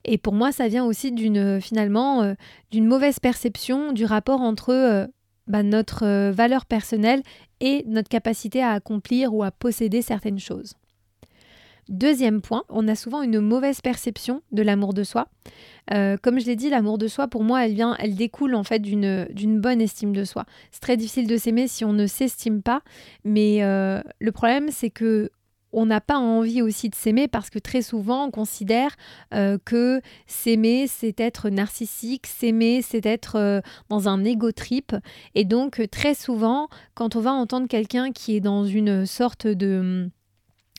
et 0.03 0.17
pour 0.17 0.33
moi, 0.33 0.51
ça 0.51 0.67
vient 0.67 0.85
aussi 0.85 1.11
d'une 1.11 1.61
finalement 1.61 2.23
euh, 2.23 2.33
d'une 2.71 2.85
mauvaise 2.85 3.19
perception 3.19 3.91
du 3.91 4.05
rapport 4.05 4.41
entre 4.41 4.73
euh, 4.73 5.07
bah, 5.47 5.63
notre 5.63 6.05
euh, 6.05 6.31
valeur 6.31 6.65
personnelle 6.65 7.21
et 7.59 7.83
notre 7.87 8.09
capacité 8.09 8.61
à 8.61 8.71
accomplir 8.71 9.33
ou 9.33 9.43
à 9.43 9.51
posséder 9.51 10.01
certaines 10.01 10.39
choses. 10.39 10.73
Deuxième 11.89 12.41
point, 12.41 12.63
on 12.69 12.87
a 12.87 12.95
souvent 12.95 13.21
une 13.21 13.39
mauvaise 13.39 13.81
perception 13.81 14.41
de 14.51 14.61
l'amour 14.61 14.93
de 14.93 15.03
soi. 15.03 15.27
comme 15.89 16.39
je 16.39 16.45
l'ai 16.45 16.55
dit, 16.55 16.69
l'amour 16.69 16.97
de 16.97 17.07
soi, 17.07 17.27
pour 17.27 17.43
moi, 17.43 17.65
elle 17.65 17.73
vient, 17.73 17.97
elle 17.99 18.15
découle 18.15 18.55
en 18.55 18.63
fait 18.63 18.79
d'une 18.79 19.59
bonne 19.59 19.81
estime 19.81 20.13
de 20.13 20.23
soi. 20.23 20.45
C'est 20.71 20.79
très 20.79 20.95
difficile 20.95 21.27
de 21.27 21.35
s'aimer 21.35 21.67
si 21.67 21.83
on 21.83 21.91
ne 21.91 22.05
s'estime 22.05 22.61
pas, 22.61 22.81
mais 23.25 23.59
le 23.61 24.31
problème, 24.31 24.69
c'est 24.71 24.91
que 24.91 25.31
on 25.73 25.85
n'a 25.85 26.01
pas 26.01 26.17
envie 26.17 26.61
aussi 26.61 26.89
de 26.89 26.95
s'aimer 26.95 27.27
parce 27.27 27.49
que 27.49 27.59
très 27.59 27.81
souvent 27.81 28.25
on 28.25 28.31
considère 28.31 28.95
euh, 29.33 29.57
que 29.63 30.01
s'aimer 30.27 30.87
c'est 30.87 31.19
être 31.19 31.49
narcissique, 31.49 32.27
s'aimer 32.27 32.81
c'est 32.81 33.05
être 33.05 33.35
euh, 33.37 33.61
dans 33.89 34.07
un 34.07 34.23
ego 34.23 34.51
trip 34.51 34.95
et 35.35 35.45
donc 35.45 35.81
très 35.91 36.13
souvent 36.13 36.67
quand 36.93 37.15
on 37.15 37.21
va 37.21 37.31
entendre 37.31 37.67
quelqu'un 37.67 38.11
qui 38.11 38.35
est 38.35 38.41
dans 38.41 38.65
une 38.65 39.05
sorte 39.05 39.47
de 39.47 40.09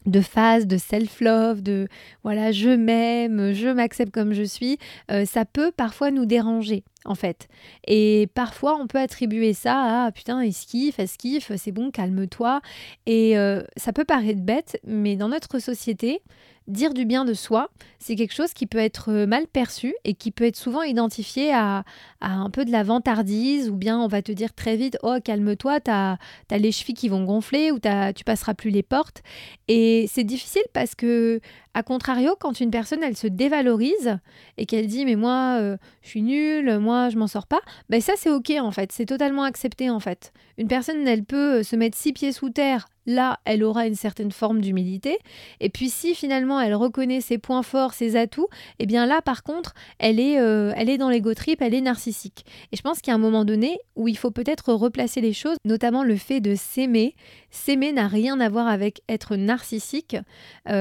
de 0.07 0.21
phase 0.21 0.67
de 0.67 0.79
self-love, 0.79 1.63
de 1.63 1.89
voilà, 2.25 2.53
je 2.53 2.71
m'aime, 2.71 3.53
je 3.53 3.69
m'accepte 3.69 4.13
comme 4.13 4.33
je 4.33 4.43
suis, 4.43 4.79
euh, 5.11 5.25
ça 5.25 5.45
peut 5.45 5.71
parfois 5.71 6.11
nous 6.11 6.27
déranger. 6.27 6.85
En 7.05 7.15
fait. 7.15 7.49
Et 7.87 8.29
parfois, 8.35 8.77
on 8.81 8.87
peut 8.87 8.99
attribuer 8.99 9.53
ça 9.55 10.05
à 10.05 10.13
putain, 10.13 10.41
elle 10.41 10.53
kiffe, 10.53 11.51
c'est 11.57 11.73
bon, 11.73 11.91
calme-toi. 11.91 12.61
Et 13.07 13.37
euh, 13.39 13.63
ça 13.77 13.93
peut 13.93 14.05
paraître 14.05 14.41
bête, 14.41 14.81
mais 14.85 15.17
dans 15.17 15.29
notre 15.29 15.59
société, 15.59 16.23
dire 16.69 16.95
du 16.95 17.05
bien 17.05 17.25
de 17.25 17.35
soi, 17.35 17.71
c'est 17.99 18.15
quelque 18.15 18.35
chose 18.35 18.53
qui 18.53 18.67
peut 18.67 18.79
être 18.79 19.11
euh, 19.11 19.27
mal 19.27 19.47
perçu 19.47 19.95
et 20.05 20.15
qui 20.15 20.31
peut 20.31 20.45
être 20.45 20.57
souvent 20.57 20.83
identifié 20.83 21.53
à, 21.53 21.85
un 22.21 22.51
peu 22.51 22.65
de 22.65 22.71
la 22.71 22.83
vantardise 22.83 23.69
ou 23.69 23.75
bien 23.75 23.99
on 23.99 24.07
va 24.07 24.23
te 24.23 24.33
dire 24.33 24.53
très 24.55 24.77
vite 24.77 24.97
oh 25.03 25.17
calme-toi, 25.23 25.81
t'as 25.81 26.17
as 26.51 26.59
les 26.59 26.73
chevilles 26.73 26.95
qui 26.95 27.09
vont 27.09 27.25
gonfler 27.25 27.73
ou 27.73 27.79
tu 28.15 28.25
passeras 28.25 28.55
plus 28.55 28.71
les 28.71 28.83
portes. 28.83 29.23
Et 29.69 30.07
c'est 30.13 30.25
difficile 30.25 30.63
parce 30.73 30.95
que 30.95 31.41
a 31.75 31.83
contrario, 31.83 32.37
quand 32.39 32.61
une 32.61 32.71
personne 32.71 33.03
elle 33.03 33.17
se 33.17 33.27
dévalorise 33.27 34.19
et 34.59 34.67
qu'elle 34.67 34.87
dit 34.87 35.05
mais 35.05 35.17
moi 35.17 35.57
euh, 35.59 35.77
je 36.03 36.09
suis 36.09 36.23
nulle, 36.23 36.79
moi 36.79 37.09
je 37.09 37.17
m'en 37.17 37.27
sors 37.27 37.47
pas, 37.47 37.61
ben 37.89 38.01
ça 38.01 38.13
c'est 38.17 38.31
ok 38.31 38.53
en 38.61 38.71
fait, 38.71 38.93
c'est 38.93 39.07
totalement 39.07 39.45
accepté 39.45 39.91
en 39.91 40.01
fait. 40.01 40.33
Une 40.59 40.69
personne 40.69 41.07
elle 41.07 41.25
peut 41.25 41.61
euh, 41.61 41.63
se 41.63 41.77
mettre 41.77 41.97
six 41.97 42.13
pieds 42.13 42.33
sous 42.33 42.51
terre, 42.51 42.89
là 43.07 43.39
elle 43.45 43.65
aura 43.65 43.87
une 43.87 43.95
certaine 43.95 44.33
forme 44.33 44.61
d'humilité. 44.61 45.19
Et 45.61 45.71
puis 45.71 45.91
si 45.91 46.15
finalement 46.15 46.61
elle 46.61 46.75
reconnaît 46.75 47.21
ses 47.21 47.39
points 47.39 47.63
forts, 47.63 47.95
ses 47.95 48.17
atouts, 48.17 48.49
eh 48.79 48.87
bien 48.87 49.07
là 49.07 49.23
par 49.23 49.43
contre 49.43 49.75
elle 49.99 50.21
est, 50.21 50.39
euh, 50.41 50.73
elle 50.77 50.89
est 50.89 50.99
dans 50.99 51.11
l'ego 51.11 51.35
trip, 51.35 51.63
elle 51.63 51.75
est 51.75 51.81
narcissique. 51.81 52.45
Et 52.73 52.77
je 52.77 52.83
pense 52.83 53.01
qu'il 53.01 53.11
y 53.11 53.13
a 53.13 53.17
un 53.17 53.19
moment 53.19 53.45
donné 53.45 53.79
où 53.97 54.09
il 54.09 54.17
faut 54.17 54.31
peut-être 54.31 54.73
replacer 54.73 55.21
les 55.21 55.33
choses, 55.33 55.57
notamment 55.65 56.05
le 56.05 56.17
fait 56.17 56.41
de 56.41 56.55
s'aimer. 56.55 57.15
S'aimer 57.51 57.93
n'a 57.93 58.09
rien 58.09 58.41
à 58.41 58.49
voir 58.49 58.67
avec 58.67 59.03
être 59.09 59.37
narcissique. 59.37 60.17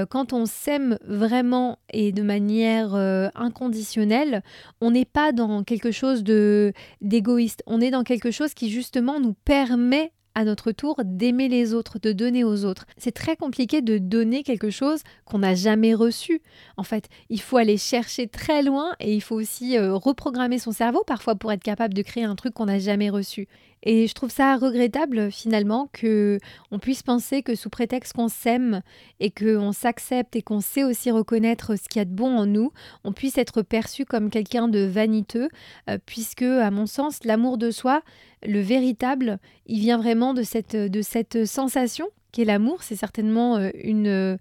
quand 0.10 0.34
on 0.34 0.46
s'aime 0.46 0.98
vraiment 1.06 1.80
et 1.92 2.12
de 2.12 2.22
manière 2.22 2.96
euh, 2.96 3.30
inconditionnelle, 3.36 4.44
on 4.80 4.92
n'est 4.92 5.06
pas 5.06 5.32
dans 5.32 5.64
quelque 5.64 5.92
chose 5.92 6.24
de 6.24 6.74
d'égoïste. 7.02 7.64
On 7.68 7.82
est 7.82 7.92
dans 7.92 8.04
quelque 8.04 8.32
chose 8.32 8.54
qui 8.54 8.70
justement 8.70 9.20
nous 9.20 9.34
permet 9.34 10.12
à 10.36 10.44
notre 10.44 10.72
tour 10.72 11.02
d'aimer 11.04 11.48
les 11.48 11.74
autres, 11.74 12.00
de 12.00 12.12
donner 12.12 12.44
aux 12.44 12.66
autres. 12.66 12.86
C'est 12.98 13.12
très 13.12 13.36
compliqué 13.36 13.82
de 13.82 13.98
donner 13.98 14.44
quelque 14.44 14.70
chose 14.70 15.02
qu'on 15.26 15.40
n'a 15.40 15.56
jamais 15.56 15.94
reçu. 15.94 16.42
En 16.78 16.84
fait, 16.84 17.10
il 17.30 17.42
faut 17.42 17.58
aller 17.58 17.78
chercher 17.78 18.28
très 18.28 18.64
loin 18.64 18.94
et 19.00 19.14
il 19.14 19.22
faut 19.22 19.36
aussi 19.36 19.78
euh, 19.78 19.96
reprogrammer 19.96 20.60
son 20.60 20.72
cerveau 20.72 21.04
parfois 21.06 21.36
pour 21.36 21.52
être 21.52 21.64
capable 21.64 21.94
de 21.94 22.02
créer 22.02 22.24
un 22.24 22.36
truc 22.36 22.54
qu'on 22.54 22.66
n'a 22.66 22.80
jamais 22.80 23.10
reçu. 23.10 23.48
Et 23.84 24.08
je 24.08 24.14
trouve 24.14 24.30
ça 24.30 24.58
regrettable 24.58 25.32
finalement 25.32 25.90
que 25.92 26.38
on 26.70 26.78
puisse 26.78 27.02
penser 27.02 27.42
que 27.42 27.56
sous 27.56 27.70
prétexte 27.70 28.14
qu'on 28.14 28.28
s'aime 28.28 28.82
et 29.20 29.32
qu'on 29.32 29.72
s'accepte 29.72 30.36
et 30.36 30.42
qu'on 30.42 30.62
sait 30.62 30.84
aussi 30.84 31.10
reconnaître 31.10 31.76
ce 31.76 31.90
qu'il 31.90 32.00
y 32.00 32.02
a 32.02 32.06
de 32.06 32.14
bon 32.14 32.38
en 32.38 32.46
nous, 32.46 32.72
on 33.04 33.12
puisse 33.12 33.38
être 33.38 33.64
perçu 33.64 34.06
comme 34.06 34.30
quelqu'un 34.30 34.68
de 34.68 34.86
vaniteux, 34.86 35.50
euh, 35.90 35.98
puisque 36.06 36.44
à 36.44 36.70
mon 36.70 36.86
sens, 36.86 37.24
l'amour 37.24 37.58
de 37.58 37.72
soi, 37.72 38.04
le 38.44 38.60
véritable, 38.60 39.40
il 39.66 39.80
vient 39.80 39.98
vraiment 39.98 40.34
de 40.34 40.44
cette, 40.44 40.76
de 40.76 41.02
cette 41.02 41.46
sensation 41.46 42.08
qu'est 42.32 42.46
l'amour. 42.46 42.84
C'est 42.84 42.96
certainement 42.96 43.58
euh, 43.58 43.70
une, 43.84 44.38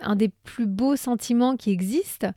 un 0.00 0.16
des 0.16 0.28
plus 0.28 0.66
beaux 0.66 0.96
sentiments 0.96 1.56
qui 1.56 1.70
existent. 1.70 2.28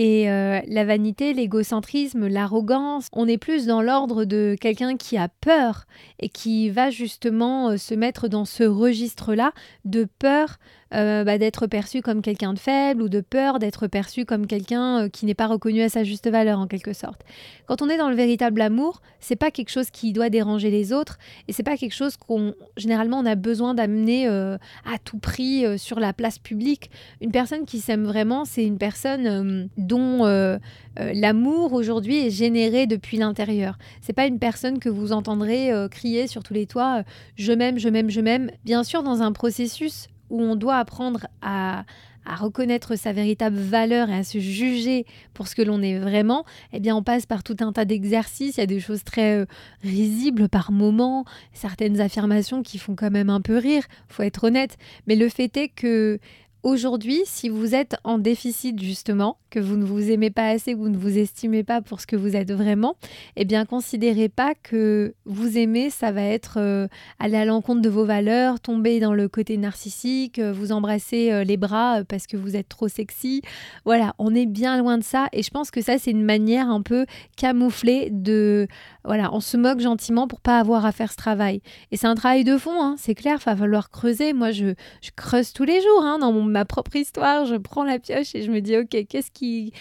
Et 0.00 0.30
euh, 0.30 0.60
la 0.68 0.84
vanité, 0.84 1.32
l'égocentrisme, 1.32 2.28
l'arrogance, 2.28 3.08
on 3.12 3.26
est 3.26 3.36
plus 3.36 3.66
dans 3.66 3.82
l'ordre 3.82 4.24
de 4.24 4.54
quelqu'un 4.60 4.96
qui 4.96 5.18
a 5.18 5.26
peur 5.28 5.86
et 6.20 6.28
qui 6.28 6.70
va 6.70 6.90
justement 6.90 7.70
euh, 7.70 7.78
se 7.78 7.94
mettre 7.94 8.28
dans 8.28 8.44
ce 8.44 8.62
registre-là 8.62 9.50
de 9.84 10.06
peur 10.20 10.58
euh, 10.94 11.24
bah, 11.24 11.36
d'être 11.36 11.66
perçu 11.66 12.00
comme 12.00 12.22
quelqu'un 12.22 12.54
de 12.54 12.58
faible 12.58 13.02
ou 13.02 13.08
de 13.08 13.20
peur 13.20 13.58
d'être 13.58 13.86
perçu 13.86 14.24
comme 14.24 14.46
quelqu'un 14.46 15.04
euh, 15.04 15.08
qui 15.08 15.26
n'est 15.26 15.34
pas 15.34 15.46
reconnu 15.46 15.82
à 15.82 15.88
sa 15.88 16.02
juste 16.02 16.30
valeur 16.30 16.58
en 16.58 16.66
quelque 16.66 16.94
sorte. 16.94 17.22
Quand 17.66 17.82
on 17.82 17.88
est 17.88 17.98
dans 17.98 18.08
le 18.08 18.16
véritable 18.16 18.60
amour, 18.60 19.02
c'est 19.20 19.36
pas 19.36 19.50
quelque 19.50 19.70
chose 19.70 19.90
qui 19.90 20.12
doit 20.12 20.30
déranger 20.30 20.70
les 20.70 20.92
autres 20.92 21.18
et 21.46 21.52
c'est 21.52 21.62
pas 21.62 21.76
quelque 21.76 21.94
chose 21.94 22.16
qu'on 22.16 22.54
généralement 22.76 23.18
on 23.18 23.26
a 23.26 23.34
besoin 23.34 23.74
d'amener 23.74 24.28
euh, 24.28 24.56
à 24.86 24.98
tout 24.98 25.18
prix 25.18 25.78
sur 25.78 26.00
la 26.00 26.12
place 26.12 26.38
publique. 26.38 26.90
Une 27.20 27.32
personne 27.32 27.66
qui 27.66 27.80
s'aime 27.80 28.04
vraiment, 28.04 28.44
c'est 28.44 28.64
une 28.64 28.78
personne 28.78 29.68
dont 29.76 30.58
l'amour 30.96 31.72
aujourd'hui 31.72 32.26
est 32.26 32.30
généré 32.30 32.86
depuis 32.86 33.18
l'intérieur. 33.18 33.78
C'est 34.00 34.12
pas 34.12 34.26
une 34.26 34.38
personne 34.38 34.78
que 34.78 34.88
vous 34.88 35.12
entendrez 35.12 35.70
crier 35.90 36.26
sur 36.26 36.42
tous 36.42 36.54
les 36.54 36.66
toits 36.66 37.02
je 37.36 37.52
m'aime, 37.52 37.78
je 37.78 37.88
m'aime, 37.88 38.10
je 38.10 38.20
m'aime. 38.20 38.50
Bien 38.64 38.84
sûr 38.84 39.02
dans 39.02 39.22
un 39.22 39.32
processus 39.32 40.08
où 40.30 40.40
on 40.42 40.56
doit 40.56 40.76
apprendre 40.76 41.26
à, 41.42 41.84
reconnaître 42.26 42.94
sa 42.94 43.14
véritable 43.14 43.56
valeur 43.56 44.10
et 44.10 44.14
à 44.14 44.22
se 44.22 44.38
juger 44.38 45.06
pour 45.32 45.48
ce 45.48 45.54
que 45.54 45.62
l'on 45.62 45.80
est 45.80 45.98
vraiment, 45.98 46.44
eh 46.74 46.78
bien 46.80 46.94
on 46.94 47.02
passe 47.02 47.24
par 47.24 47.42
tout 47.42 47.56
un 47.60 47.72
tas 47.72 47.86
d'exercices, 47.86 48.58
il 48.58 48.60
y 48.60 48.62
a 48.62 48.66
des 48.66 48.80
choses 48.80 49.02
très 49.02 49.38
euh, 49.38 49.46
risibles 49.82 50.46
par 50.50 50.70
moments, 50.70 51.24
certaines 51.54 52.02
affirmations 52.02 52.62
qui 52.62 52.76
font 52.76 52.94
quand 52.94 53.10
même 53.10 53.30
un 53.30 53.40
peu 53.40 53.56
rire, 53.56 53.82
faut 54.08 54.24
être 54.24 54.44
honnête, 54.44 54.76
mais 55.06 55.16
le 55.16 55.30
fait 55.30 55.56
est 55.56 55.68
que 55.68 56.20
Aujourd'hui, 56.64 57.22
si 57.24 57.48
vous 57.48 57.76
êtes 57.76 57.96
en 58.02 58.18
déficit 58.18 58.82
justement, 58.82 59.38
que 59.50 59.60
vous 59.60 59.76
ne 59.76 59.84
vous 59.84 60.10
aimez 60.10 60.30
pas 60.30 60.48
assez, 60.48 60.74
que 60.74 60.78
vous 60.78 60.88
ne 60.88 60.96
vous 60.96 61.16
estimez 61.16 61.62
pas 61.62 61.80
pour 61.80 62.00
ce 62.00 62.06
que 62.06 62.16
vous 62.16 62.34
êtes 62.34 62.50
vraiment, 62.52 62.96
eh 63.36 63.44
bien 63.44 63.64
considérez 63.64 64.28
pas 64.28 64.54
que 64.54 65.14
vous 65.24 65.56
aimer, 65.56 65.88
ça 65.88 66.10
va 66.10 66.22
être 66.22 66.58
euh, 66.58 66.88
aller 67.20 67.36
à 67.36 67.44
l'encontre 67.44 67.80
de 67.80 67.88
vos 67.88 68.04
valeurs, 68.04 68.58
tomber 68.60 68.98
dans 68.98 69.14
le 69.14 69.28
côté 69.28 69.56
narcissique, 69.56 70.40
euh, 70.40 70.52
vous 70.52 70.72
embrasser 70.72 71.30
euh, 71.30 71.44
les 71.44 71.56
bras 71.56 72.02
parce 72.08 72.26
que 72.26 72.36
vous 72.36 72.56
êtes 72.56 72.68
trop 72.68 72.88
sexy. 72.88 73.40
Voilà, 73.84 74.14
on 74.18 74.34
est 74.34 74.46
bien 74.46 74.78
loin 74.78 74.98
de 74.98 75.04
ça 75.04 75.28
et 75.32 75.44
je 75.44 75.50
pense 75.50 75.70
que 75.70 75.80
ça 75.80 75.96
c'est 75.96 76.10
une 76.10 76.24
manière 76.24 76.68
un 76.68 76.82
peu 76.82 77.06
camouflée 77.36 78.08
de 78.10 78.66
voilà, 79.04 79.32
on 79.32 79.40
se 79.40 79.56
moque 79.56 79.80
gentiment 79.80 80.28
pour 80.28 80.42
pas 80.42 80.58
avoir 80.58 80.84
à 80.84 80.92
faire 80.92 81.10
ce 81.10 81.16
travail. 81.16 81.62
Et 81.92 81.96
c'est 81.96 82.06
un 82.06 82.14
travail 82.14 82.44
de 82.44 82.58
fond, 82.58 82.82
hein, 82.82 82.96
c'est 82.98 83.14
clair, 83.14 83.38
il 83.40 83.44
va 83.44 83.56
falloir 83.56 83.88
creuser. 83.88 84.34
Moi, 84.34 84.50
je, 84.50 84.74
creuse 85.16 85.54
tous 85.54 85.64
les 85.64 85.80
jours 85.80 86.02
hein, 86.02 86.18
dans 86.18 86.30
ma 86.48 86.64
propre 86.64 86.96
histoire. 86.96 87.46
Je 87.46 87.56
prends 87.56 87.84
la 87.84 87.98
pioche 87.98 88.34
et 88.34 88.42
je 88.42 88.50
me 88.50 88.60
dis, 88.60 88.76
ok, 88.76 89.06
qu'est-ce 89.08 89.30
qui, 89.30 89.72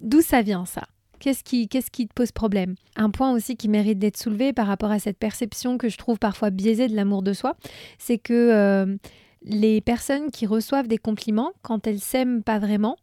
d'où 0.00 0.20
ça 0.20 0.42
vient 0.42 0.64
ça? 0.64 0.82
Qu'est-ce 1.18 1.44
qui, 1.44 1.68
qu'est-ce 1.68 1.90
qui 1.90 2.08
te 2.08 2.14
pose 2.14 2.32
problème? 2.32 2.76
Un 2.96 3.10
point 3.10 3.30
aussi 3.32 3.54
qui 3.54 3.68
mérite 3.68 3.98
d'être 3.98 4.16
soulevé 4.16 4.54
par 4.54 4.66
rapport 4.66 4.90
à 4.90 4.98
cette 4.98 5.18
perception 5.18 5.76
que 5.76 5.90
je 5.90 5.98
trouve 5.98 6.18
parfois 6.18 6.48
biaisée 6.48 6.88
de 6.88 6.96
l'amour 6.96 7.22
de 7.22 7.34
soi, 7.34 7.56
c'est 7.98 8.16
que 8.16 8.32
euh, 8.32 8.96
les 9.42 9.80
personnes 9.80 10.30
qui 10.30 10.46
reçoivent 10.46 10.86
des 10.86 10.98
compliments, 10.98 11.52
quand 11.62 11.86
elles 11.86 12.00
s'aiment 12.00 12.42
pas 12.42 12.58
vraiment, 12.58 12.96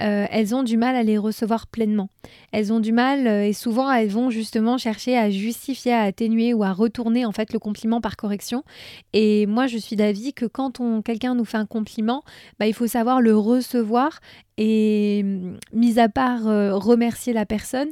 euh, 0.00 0.26
elles 0.30 0.54
ont 0.54 0.62
du 0.62 0.76
mal 0.76 0.94
à 0.94 1.02
les 1.02 1.18
recevoir 1.18 1.66
pleinement. 1.66 2.08
Elles 2.52 2.72
ont 2.72 2.78
du 2.78 2.92
mal 2.92 3.26
euh, 3.26 3.44
et 3.44 3.52
souvent 3.52 3.90
elles 3.90 4.08
vont 4.08 4.30
justement 4.30 4.78
chercher 4.78 5.18
à 5.18 5.30
justifier, 5.30 5.92
à 5.92 6.02
atténuer 6.02 6.54
ou 6.54 6.62
à 6.62 6.72
retourner 6.72 7.26
en 7.26 7.32
fait 7.32 7.52
le 7.52 7.58
compliment 7.58 8.00
par 8.00 8.16
correction. 8.16 8.62
Et 9.12 9.46
moi 9.46 9.66
je 9.66 9.78
suis 9.78 9.96
d'avis 9.96 10.32
que 10.32 10.46
quand 10.46 10.80
quelqu'un 11.02 11.34
nous 11.34 11.44
fait 11.44 11.58
un 11.58 11.66
compliment, 11.66 12.22
bah, 12.60 12.66
il 12.68 12.74
faut 12.74 12.86
savoir 12.86 13.20
le 13.20 13.36
recevoir 13.36 14.20
et 14.62 15.24
mis 15.72 15.98
à 15.98 16.10
part 16.10 16.46
euh, 16.46 16.74
remercier 16.74 17.32
la 17.32 17.46
personne, 17.46 17.88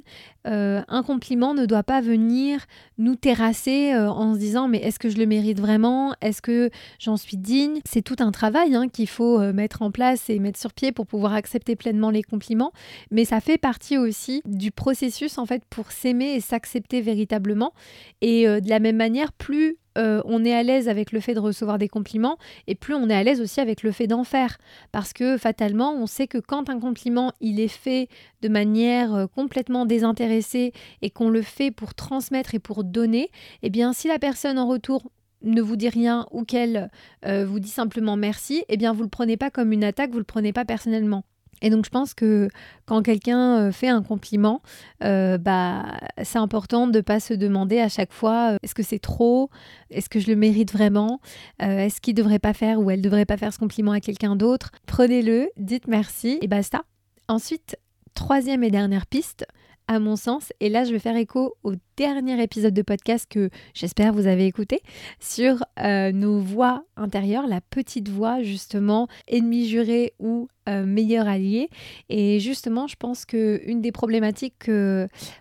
euh, 0.46 0.82
un 0.86 1.02
compliment 1.02 1.54
ne 1.54 1.64
doit 1.64 1.82
pas 1.82 2.02
venir 2.02 2.66
nous 2.98 3.16
terrasser 3.16 3.94
euh, 3.94 4.10
en 4.10 4.34
se 4.34 4.38
disant 4.38 4.68
mais 4.68 4.76
est-ce 4.76 4.98
que 4.98 5.08
je 5.08 5.16
le 5.16 5.24
mérite 5.24 5.58
vraiment? 5.60 6.14
Est-ce 6.20 6.42
que 6.42 6.68
j'en 6.98 7.16
suis 7.16 7.38
digne? 7.38 7.80
C'est 7.86 8.02
tout 8.02 8.16
un 8.18 8.32
travail 8.32 8.74
hein, 8.74 8.88
qu'il 8.88 9.08
faut 9.08 9.40
mettre 9.54 9.80
en 9.80 9.90
place 9.90 10.28
et 10.28 10.38
mettre 10.40 10.60
sur 10.60 10.74
pied 10.74 10.92
pour 10.92 11.06
pouvoir 11.06 11.32
accepter 11.32 11.74
pleinement 11.74 12.10
les 12.10 12.22
compliments. 12.22 12.72
Mais 13.10 13.24
ça 13.24 13.40
fait 13.40 13.56
partie 13.56 13.96
aussi 13.96 14.42
du 14.44 14.70
processus 14.70 15.38
en 15.38 15.46
fait 15.46 15.62
pour 15.70 15.90
s'aimer 15.90 16.34
et 16.34 16.40
s'accepter 16.40 17.00
véritablement. 17.00 17.72
Et 18.20 18.44
de 18.44 18.68
la 18.68 18.78
même 18.78 18.96
manière, 18.96 19.32
plus 19.32 19.78
euh, 19.96 20.22
on 20.24 20.44
est 20.44 20.52
à 20.52 20.62
l'aise 20.62 20.88
avec 20.88 21.12
le 21.12 21.20
fait 21.20 21.34
de 21.34 21.40
recevoir 21.40 21.78
des 21.78 21.88
compliments 21.88 22.38
et 22.66 22.74
plus 22.74 22.94
on 22.94 23.08
est 23.08 23.14
à 23.14 23.22
l'aise 23.22 23.40
aussi 23.40 23.60
avec 23.60 23.82
le 23.82 23.92
fait 23.92 24.06
d'en 24.06 24.24
faire. 24.24 24.58
Parce 24.92 25.12
que 25.12 25.36
fatalement, 25.38 25.94
on 25.94 26.06
sait 26.06 26.26
que 26.26 26.38
quand 26.38 26.68
un 26.68 26.78
compliment, 26.78 27.32
il 27.40 27.60
est 27.60 27.68
fait 27.68 28.08
de 28.42 28.48
manière 28.48 29.14
euh, 29.14 29.26
complètement 29.26 29.86
désintéressée 29.86 30.72
et 31.02 31.10
qu'on 31.10 31.30
le 31.30 31.42
fait 31.42 31.70
pour 31.70 31.94
transmettre 31.94 32.54
et 32.54 32.58
pour 32.58 32.84
donner, 32.84 33.30
eh 33.62 33.70
bien 33.70 33.92
si 33.92 34.08
la 34.08 34.18
personne 34.18 34.58
en 34.58 34.68
retour 34.68 35.10
ne 35.42 35.62
vous 35.62 35.76
dit 35.76 35.88
rien 35.88 36.26
ou 36.32 36.44
qu'elle 36.44 36.90
euh, 37.24 37.46
vous 37.46 37.60
dit 37.60 37.68
simplement 37.68 38.16
merci, 38.16 38.64
eh 38.68 38.76
bien 38.76 38.92
vous 38.92 39.02
le 39.02 39.08
prenez 39.08 39.36
pas 39.36 39.50
comme 39.50 39.72
une 39.72 39.84
attaque, 39.84 40.10
vous 40.10 40.18
le 40.18 40.24
prenez 40.24 40.52
pas 40.52 40.64
personnellement. 40.64 41.24
Et 41.62 41.70
donc 41.70 41.84
je 41.84 41.90
pense 41.90 42.14
que 42.14 42.48
quand 42.86 43.02
quelqu'un 43.02 43.58
euh, 43.58 43.72
fait 43.72 43.88
un 43.88 44.02
compliment, 44.02 44.62
euh, 45.04 45.38
bah, 45.38 45.98
c'est 46.22 46.38
important 46.38 46.86
de 46.86 46.98
ne 46.98 47.02
pas 47.02 47.20
se 47.20 47.34
demander 47.34 47.80
à 47.80 47.88
chaque 47.88 48.12
fois 48.12 48.52
euh, 48.52 48.56
est-ce 48.62 48.74
que 48.74 48.82
c'est 48.82 48.98
trop? 48.98 49.50
Est-ce 49.90 50.08
que 50.08 50.20
je 50.20 50.28
le 50.28 50.36
mérite 50.36 50.72
vraiment? 50.72 51.20
Est-ce 51.58 52.00
qu'il 52.00 52.14
ne 52.14 52.18
devrait 52.18 52.38
pas 52.38 52.52
faire 52.52 52.80
ou 52.80 52.90
elle 52.90 52.98
ne 52.98 53.04
devrait 53.04 53.24
pas 53.24 53.36
faire 53.36 53.52
ce 53.52 53.58
compliment 53.58 53.92
à 53.92 54.00
quelqu'un 54.00 54.36
d'autre? 54.36 54.70
Prenez-le, 54.86 55.50
dites 55.56 55.86
merci 55.86 56.38
et 56.42 56.46
basta. 56.46 56.82
Ensuite, 57.28 57.76
troisième 58.14 58.64
et 58.64 58.70
dernière 58.70 59.06
piste, 59.06 59.46
à 59.88 59.98
mon 59.98 60.16
sens, 60.16 60.52
et 60.60 60.68
là 60.68 60.84
je 60.84 60.92
vais 60.92 60.98
faire 60.98 61.16
écho 61.16 61.56
au 61.64 61.72
dernier 61.96 62.40
épisode 62.42 62.74
de 62.74 62.82
podcast 62.82 63.26
que 63.28 63.50
j'espère 63.74 64.12
vous 64.12 64.26
avez 64.26 64.46
écouté 64.46 64.82
sur 65.18 65.64
nos 65.78 66.38
voix 66.38 66.84
intérieures, 66.96 67.46
la 67.46 67.60
petite 67.60 68.08
voix 68.08 68.42
justement, 68.42 69.08
ennemi 69.26 69.66
juré 69.66 70.12
ou 70.18 70.48
euh, 70.68 70.84
meilleur 70.84 71.26
allié. 71.26 71.70
Et 72.08 72.40
justement, 72.40 72.86
je 72.86 72.96
pense 72.96 73.24
que 73.24 73.60
une 73.64 73.80
des 73.80 73.92
problématiques 73.92 74.70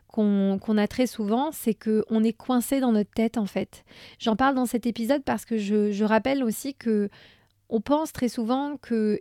qu'on 0.08 0.78
a 0.78 0.88
très 0.88 1.08
souvent, 1.08 1.52
c'est 1.52 1.74
qu'on 1.74 2.24
est 2.24 2.34
coincé 2.34 2.80
dans 2.80 2.92
notre 2.92 3.12
tête 3.12 3.38
en 3.38 3.46
fait. 3.46 3.84
J'en 4.20 4.36
parle 4.36 4.56
dans 4.56 4.66
cet 4.66 4.86
épisode 4.86 5.24
parce 5.24 5.46
que 5.46 5.58
je, 5.58 5.92
je 5.92 6.04
rappelle 6.06 6.44
aussi 6.44 6.74
que 6.74 7.10
on 7.70 7.82
pense 7.82 8.14
très 8.14 8.30
souvent 8.30 8.78
qu'il 8.78 9.20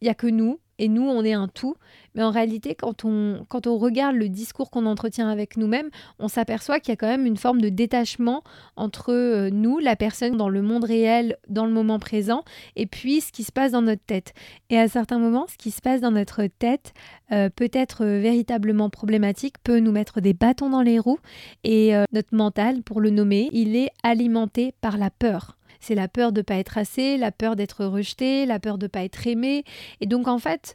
n'y 0.00 0.08
a 0.08 0.14
que 0.14 0.26
nous, 0.26 0.58
et 0.78 0.88
nous, 0.88 1.02
on 1.02 1.24
est 1.24 1.32
un 1.32 1.48
tout. 1.48 1.76
Mais 2.14 2.22
en 2.22 2.30
réalité, 2.30 2.74
quand 2.74 3.04
on, 3.04 3.44
quand 3.48 3.66
on 3.66 3.76
regarde 3.76 4.16
le 4.16 4.28
discours 4.28 4.70
qu'on 4.70 4.86
entretient 4.86 5.28
avec 5.28 5.56
nous-mêmes, 5.58 5.90
on 6.18 6.28
s'aperçoit 6.28 6.80
qu'il 6.80 6.92
y 6.92 6.94
a 6.94 6.96
quand 6.96 7.06
même 7.06 7.26
une 7.26 7.36
forme 7.36 7.60
de 7.60 7.68
détachement 7.68 8.42
entre 8.74 9.12
euh, 9.12 9.50
nous, 9.50 9.78
la 9.78 9.96
personne 9.96 10.36
dans 10.36 10.48
le 10.48 10.62
monde 10.62 10.84
réel, 10.84 11.36
dans 11.48 11.66
le 11.66 11.72
moment 11.72 11.98
présent, 11.98 12.42
et 12.74 12.86
puis 12.86 13.20
ce 13.20 13.32
qui 13.32 13.44
se 13.44 13.52
passe 13.52 13.72
dans 13.72 13.82
notre 13.82 14.04
tête. 14.04 14.32
Et 14.70 14.78
à 14.78 14.88
certains 14.88 15.18
moments, 15.18 15.46
ce 15.46 15.58
qui 15.58 15.70
se 15.70 15.82
passe 15.82 16.00
dans 16.00 16.10
notre 16.10 16.46
tête 16.46 16.94
euh, 17.32 17.50
peut 17.50 17.70
être 17.72 18.04
euh, 18.04 18.18
véritablement 18.18 18.88
problématique, 18.88 19.56
peut 19.62 19.78
nous 19.78 19.92
mettre 19.92 20.22
des 20.22 20.32
bâtons 20.32 20.70
dans 20.70 20.82
les 20.82 20.98
roues, 20.98 21.20
et 21.64 21.92
notre 22.12 22.34
mental, 22.34 22.82
pour 22.82 23.00
le 23.00 23.10
nommer, 23.10 23.48
il 23.52 23.76
est 23.76 23.90
alimenté 24.02 24.72
par 24.80 24.96
la 24.96 25.10
peur. 25.10 25.56
C'est 25.80 25.94
la 25.94 26.08
peur 26.08 26.32
de 26.32 26.40
ne 26.40 26.42
pas 26.42 26.56
être 26.56 26.78
assez, 26.78 27.16
la 27.16 27.32
peur 27.32 27.56
d'être 27.56 27.84
rejeté, 27.84 28.46
la 28.46 28.58
peur 28.58 28.78
de 28.78 28.86
ne 28.86 28.88
pas 28.88 29.04
être 29.04 29.26
aimé. 29.26 29.64
Et 30.00 30.06
donc 30.06 30.28
en 30.28 30.38
fait, 30.38 30.74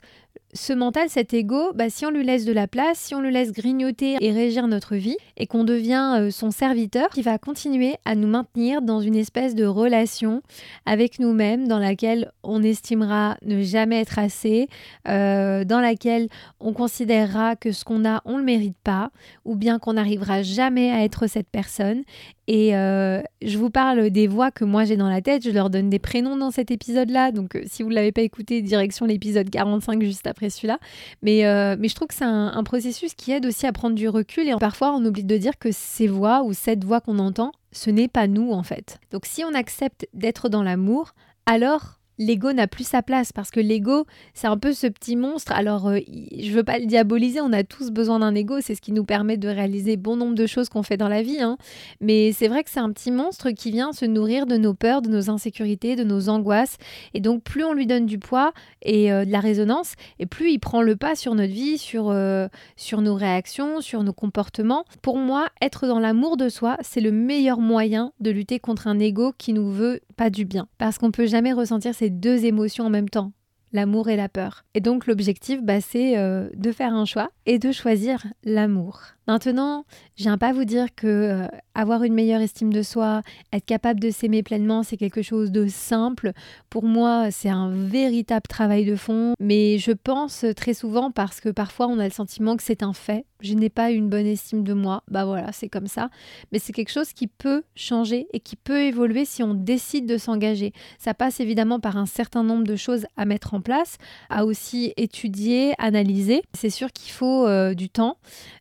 ce 0.54 0.74
mental, 0.74 1.10
cet 1.10 1.34
ego, 1.34 1.72
bah, 1.76 1.90
si 1.90 2.06
on 2.06 2.10
lui 2.10 2.26
laisse 2.26 2.46
de 2.46 2.52
la 2.52 2.68
place, 2.68 2.98
si 3.00 3.16
on 3.16 3.22
le 3.22 3.30
laisse 3.30 3.52
grignoter 3.52 4.18
et 4.20 4.32
régir 4.32 4.68
notre 4.68 4.96
vie, 4.96 5.16
et 5.38 5.48
qu'on 5.48 5.64
devient 5.64 6.16
euh, 6.18 6.32
son 6.32 6.52
serviteur, 6.52 7.10
qui 7.10 7.22
va 7.22 7.38
continuer 7.38 7.96
à 8.06 8.16
nous 8.16 8.28
maintenir 8.28 8.82
dans 8.82 9.00
une 9.00 9.16
espèce 9.16 9.56
de 9.56 9.66
relation 9.66 10.42
avec 10.86 11.20
nous-mêmes, 11.20 11.68
dans 11.68 11.80
laquelle 11.80 12.32
on 12.44 12.64
estimera 12.64 13.38
ne 13.44 13.62
jamais 13.62 14.02
être 14.02 14.20
assez, 14.20 14.68
euh, 15.08 15.64
dans 15.64 15.80
laquelle 15.80 16.28
on 16.60 16.74
considérera 16.74 17.56
que 17.56 17.72
ce 17.72 17.86
qu'on 17.86 18.06
a, 18.06 18.22
on 18.26 18.34
ne 18.34 18.40
le 18.40 18.44
mérite 18.44 18.78
pas, 18.84 19.12
ou 19.46 19.56
bien 19.56 19.80
qu'on 19.80 19.94
n'arrivera 19.94 20.44
jamais 20.44 20.92
à 20.92 21.04
être 21.04 21.28
cette 21.28 21.50
personne. 21.50 22.04
Et 22.48 22.76
euh, 22.76 23.22
je 23.42 23.58
vous 23.58 23.70
parle 23.70 24.10
des 24.10 24.28
voix 24.28 24.52
que 24.52 24.66
moi 24.66 24.84
j'ai 24.84 24.98
dans 24.98 25.08
la 25.08 25.22
tête, 25.22 25.46
je 25.46 25.52
leur 25.52 25.70
donne 25.70 25.90
des 25.90 26.00
prénoms 26.00 26.36
dans 26.36 26.52
cet 26.52 26.70
épisode-là, 26.70 27.32
donc 27.32 27.58
si 27.66 27.82
vous 27.82 27.90
ne 27.90 27.96
l'avez 27.96 28.12
pas 28.12 28.24
écouté, 28.24 28.62
direction 28.62 29.06
l'épisode 29.06 29.50
45 29.50 30.04
juste 30.04 30.21
après 30.28 30.50
celui-là. 30.50 30.80
Mais, 31.22 31.46
euh, 31.46 31.76
mais 31.80 31.88
je 31.88 31.96
trouve 31.96 32.08
que 32.08 32.14
c'est 32.14 32.26
un, 32.26 32.64
processus 32.64 33.14
qui 33.16 33.32
aide 33.32 33.46
aussi 33.46 33.66
à 33.66 33.72
prendre 33.72 33.96
du 33.96 34.08
recul 34.08 34.48
et 34.48 34.56
parfois 34.60 34.94
on 34.94 35.04
oublie 35.04 35.24
de 35.24 35.38
dire 35.38 35.58
que 35.58 35.72
ces 35.72 36.08
voix 36.08 36.44
ou 36.44 36.54
cette 36.54 36.84
voix 36.84 37.02
qu'on 37.02 37.20
entend, 37.20 37.52
ce 37.72 37.90
n'est 37.90 38.08
pas 38.08 38.28
nous 38.28 38.52
en 38.52 38.64
fait. 38.64 39.00
Donc 39.12 39.26
si 39.26 39.44
on 39.44 39.54
accepte 39.54 40.08
d'être 40.14 40.48
dans 40.48 40.64
l'amour, 40.64 41.14
alors 41.46 42.01
l'ego 42.22 42.54
n'a 42.54 42.68
plus 42.68 42.88
sa 42.88 43.02
place 43.02 43.32
parce 43.34 43.52
que 43.52 43.60
l'ego, 43.60 44.06
c'est 44.34 44.48
un 44.48 44.58
peu 44.58 44.74
ce 44.74 44.88
petit 44.88 45.16
monstre. 45.16 45.52
Alors, 45.54 45.88
euh, 45.88 46.00
je 46.08 46.52
veux 46.52 46.64
pas 46.64 46.80
le 46.80 46.86
diaboliser, 46.86 47.42
on 47.42 47.52
a 47.52 47.64
tous 47.64 47.90
besoin 47.90 48.20
d'un 48.20 48.36
ego, 48.36 48.62
c'est 48.62 48.76
ce 48.76 48.82
qui 48.82 48.92
nous 48.92 49.04
permet 49.04 49.38
de 49.38 49.48
réaliser 49.48 49.98
bon 49.98 50.16
nombre 50.16 50.36
de 50.36 50.46
choses 50.46 50.70
qu'on 50.70 50.84
fait 50.84 50.98
dans 50.98 51.08
la 51.08 51.24
vie. 51.24 51.42
Hein. 51.42 51.58
Mais 52.00 52.32
c'est 52.32 52.48
vrai 52.48 52.64
que 52.64 52.70
c'est 52.70 52.80
un 52.80 52.92
petit 52.92 53.12
monstre 53.12 53.52
qui 53.52 53.72
vient 53.72 53.92
se 53.92 54.06
nourrir 54.06 54.46
de 54.46 54.58
nos 54.58 54.74
peurs, 54.74 55.02
de 55.02 55.10
nos 55.10 55.30
insécurités, 55.30 55.96
de 55.96 56.04
nos 56.04 56.30
angoisses. 56.30 56.78
Et 57.14 57.20
donc, 57.20 57.44
plus 57.44 57.64
on 57.64 57.74
lui 57.74 57.88
donne 57.88 58.06
du 58.06 58.20
poids 58.20 58.54
et 58.84 59.12
euh, 59.12 59.26
de 59.26 59.32
la 59.32 59.40
résonance, 59.40 59.94
et 60.20 60.26
plus 60.26 60.52
il 60.52 60.60
prend 60.60 60.82
le 60.82 60.96
pas 60.96 61.16
sur 61.16 61.34
notre 61.34 61.54
vie, 61.54 61.78
sur, 61.78 62.10
euh, 62.10 62.48
sur 62.76 63.02
nos 63.02 63.16
réactions, 63.16 63.82
sur 63.82 64.04
nos 64.04 64.14
comportements. 64.14 64.86
Pour 65.02 65.18
moi, 65.18 65.48
être 65.62 65.88
dans 65.88 66.00
l'amour 66.00 66.38
de 66.38 66.50
soi, 66.50 66.78
c'est 66.82 67.02
le 67.02 67.12
meilleur 67.12 67.60
moyen 67.60 68.14
de 68.20 68.30
lutter 68.30 68.60
contre 68.60 68.88
un 68.88 69.00
ego 69.00 69.34
qui 69.38 69.54
nous 69.54 69.72
veut 69.72 70.02
pas 70.16 70.30
du 70.30 70.46
bien. 70.46 70.68
Parce 70.78 71.00
qu'on 71.00 71.12
peut 71.12 71.26
jamais 71.26 71.54
ressentir 71.54 71.96
ces 71.96 72.11
deux 72.12 72.46
émotions 72.46 72.86
en 72.86 72.90
même 72.90 73.10
temps 73.10 73.32
l'amour 73.74 74.10
et 74.10 74.16
la 74.16 74.30
peur. 74.30 74.66
Et 74.74 74.82
donc 74.82 75.08
l'objectif, 75.08 75.62
bah, 75.62 75.82
c'est 75.82 76.18
euh, 76.18 76.50
de 76.56 76.72
faire 76.72 76.94
un 76.94 77.06
choix 77.06 77.30
et 77.46 77.60
de 77.60 77.72
choisir 77.72 78.26
l'amour. 78.44 79.02
Maintenant, 79.28 79.86
je 80.18 80.24
viens 80.24 80.38
pas 80.38 80.52
vous 80.52 80.66
dire 80.66 80.88
que 80.96 81.08
euh, 81.08 81.48
avoir 81.76 82.04
une 82.04 82.14
meilleure 82.14 82.42
estime 82.42 82.74
de 82.74 82.82
soi, 82.82 83.22
être 83.54 83.66
capable 83.66 84.00
de 84.00 84.10
s'aimer 84.10 84.44
pleinement, 84.44 84.84
c'est 84.84 84.98
quelque 84.98 85.22
chose 85.22 85.52
de 85.52 85.68
simple. 85.68 86.32
Pour 86.70 86.84
moi, 86.84 87.30
c'est 87.32 87.50
un 87.50 87.70
véritable 87.70 88.48
travail 88.48 88.86
de 88.86 88.96
fond, 88.96 89.34
mais 89.40 89.78
je 89.78 89.92
pense 89.92 90.46
très 90.56 90.74
souvent 90.74 91.12
parce 91.12 91.40
que 91.40 91.50
parfois 91.50 91.88
on 91.88 92.00
a 92.00 92.06
le 92.06 92.12
sentiment 92.12 92.58
que 92.58 92.64
c'est 92.64 92.84
un 92.84 92.94
fait. 92.94 93.26
Je 93.42 93.54
n'ai 93.54 93.70
pas 93.70 93.90
une 93.90 94.08
bonne 94.08 94.28
estime 94.28 94.64
de 94.64 94.74
moi, 94.74 95.04
bah 95.10 95.26
voilà, 95.26 95.52
c'est 95.52 95.70
comme 95.70 95.88
ça. 95.88 96.10
Mais 96.52 96.60
c'est 96.60 96.74
quelque 96.74 96.92
chose 96.92 97.14
qui 97.14 97.28
peut 97.28 97.64
changer 97.76 98.28
et 98.34 98.40
qui 98.40 98.56
peut 98.56 98.82
évoluer 98.82 99.26
si 99.26 99.42
on 99.42 99.54
décide 99.54 100.06
de 100.06 100.18
s'engager. 100.18 100.74
Ça 101.00 101.14
passe 101.14 101.40
évidemment 101.40 101.80
par 101.80 101.98
un 101.98 102.06
certain 102.06 102.44
nombre 102.44 102.66
de 102.66 102.76
choses 102.76 103.06
à 103.18 103.26
mettre 103.26 103.54
en 103.54 103.62
place, 103.62 103.98
à 104.30 104.46
aussi 104.46 104.94
étudier, 104.98 105.74
analyser. 105.80 106.44
C'est 106.54 106.70
sûr 106.70 106.92
qu'il 106.92 107.12
faut 107.12 107.48
euh, 107.48 107.74
du 107.74 107.90
temps, 107.90 108.18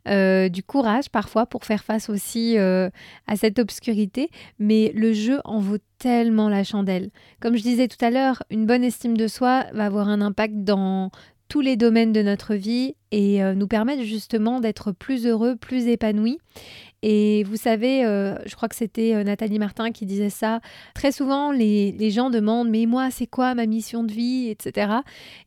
euh, 0.09 0.49
du 0.51 0.63
courage 0.63 1.09
parfois 1.11 1.47
pour 1.47 1.65
faire 1.65 1.85
face 1.85 2.11
aussi 2.11 2.59
euh, 2.59 2.91
à 3.27 3.37
cette 3.37 3.59
obscurité, 3.59 4.31
mais 4.59 4.93
le 4.95 5.13
jeu 5.13 5.41
en 5.45 5.59
vaut 5.59 5.79
tellement 5.99 6.49
la 6.49 6.65
chandelle. 6.65 7.11
Comme 7.41 7.57
je 7.57 7.63
disais 7.63 7.89
tout 7.89 8.05
à 8.05 8.11
l'heure, 8.11 8.43
une 8.51 8.67
bonne 8.67 8.85
estime 8.85 9.17
de 9.17 9.27
soi 9.27 9.67
va 9.73 9.87
avoir 9.87 10.09
un 10.09 10.21
impact 10.21 10.55
dans 10.57 11.11
tous 11.49 11.61
les 11.61 11.77
domaines 11.77 12.13
de 12.13 12.23
notre 12.23 12.55
vie 12.55 12.95
et 13.11 13.43
nous 13.55 13.67
permettre 13.67 14.05
justement 14.05 14.61
d'être 14.61 14.93
plus 14.93 15.27
heureux, 15.27 15.57
plus 15.57 15.89
épanouis. 15.89 16.39
Et 17.03 17.45
vous 17.45 17.57
savez, 17.57 18.05
euh, 18.05 18.37
je 18.45 18.55
crois 18.55 18.69
que 18.69 18.77
c'était 18.77 19.15
euh, 19.15 19.25
Nathalie 19.25 19.59
Martin 19.59 19.91
qui 19.91 20.05
disait 20.05 20.31
ça. 20.31 20.61
Très 20.95 21.13
souvent, 21.13 21.51
les, 21.51 22.11
gens 22.11 22.29
demandent 22.29 22.69
Mais 22.69 22.85
moi, 22.87 23.11
c'est 23.11 23.27
quoi 23.27 23.55
ma 23.55 23.67
mission 23.67 24.05
de 24.05 24.13
vie 24.13 24.49
etc. 24.51 24.93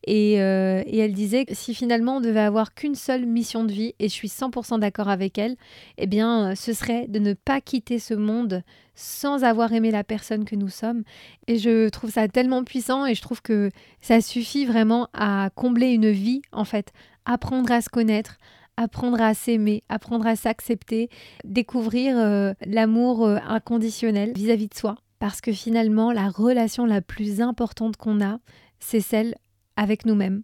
Et, 0.06 0.40
euh, 0.40 0.82
et, 0.86 0.98
elle 0.98 1.12
disait 1.12 1.44
que 1.44 1.54
si 1.54 1.74
finalement 1.74 2.16
on 2.16 2.20
devait 2.20 2.40
avoir 2.40 2.74
qu'une 2.74 2.96
seule 2.96 3.26
mission 3.26 3.64
de 3.64 3.72
vie, 3.72 3.94
et 4.00 4.08
je 4.08 4.12
suis 4.12 4.28
100% 4.28 4.80
d'accord 4.80 5.08
avec 5.08 5.38
elle, 5.38 5.56
eh 5.98 6.06
bien, 6.06 6.54
ce 6.56 6.72
serait 6.72 7.06
de 7.06 7.18
ne 7.18 7.34
pas 7.34 7.60
quitter 7.60 7.98
ce 7.98 8.14
monde 8.14 8.62
sans 8.96 9.44
avoir 9.44 9.72
aimé 9.72 9.90
la 9.90 10.04
personne 10.04 10.44
que 10.44 10.56
nous 10.56 10.68
sommes. 10.68 11.02
Et 11.46 11.58
je 11.58 11.88
trouve 11.88 12.10
ça 12.10 12.26
tellement 12.28 12.64
puissant 12.64 13.06
et 13.06 13.14
je 13.14 13.22
trouve 13.22 13.42
que 13.42 13.70
ça 14.00 14.20
suffit 14.20 14.64
vraiment 14.64 15.08
à 15.12 15.50
combler 15.54 15.88
une 15.88 16.10
vie, 16.10 16.42
en 16.52 16.64
fait. 16.64 16.92
Apprendre 17.26 17.72
à 17.72 17.80
se 17.80 17.88
connaître, 17.88 18.38
apprendre 18.76 19.20
à 19.20 19.34
s'aimer, 19.34 19.82
apprendre 19.88 20.26
à 20.26 20.36
s'accepter, 20.36 21.08
découvrir 21.44 22.18
euh, 22.18 22.52
l'amour 22.66 23.24
euh, 23.24 23.38
inconditionnel 23.46 24.32
vis-à-vis 24.34 24.68
de 24.68 24.74
soi. 24.74 24.96
Parce 25.18 25.40
que 25.40 25.52
finalement, 25.52 26.12
la 26.12 26.28
relation 26.28 26.84
la 26.84 27.00
plus 27.00 27.40
importante 27.40 27.96
qu'on 27.96 28.22
a, 28.22 28.38
c'est 28.78 29.00
celle 29.00 29.34
avec 29.76 30.04
nous-mêmes. 30.06 30.42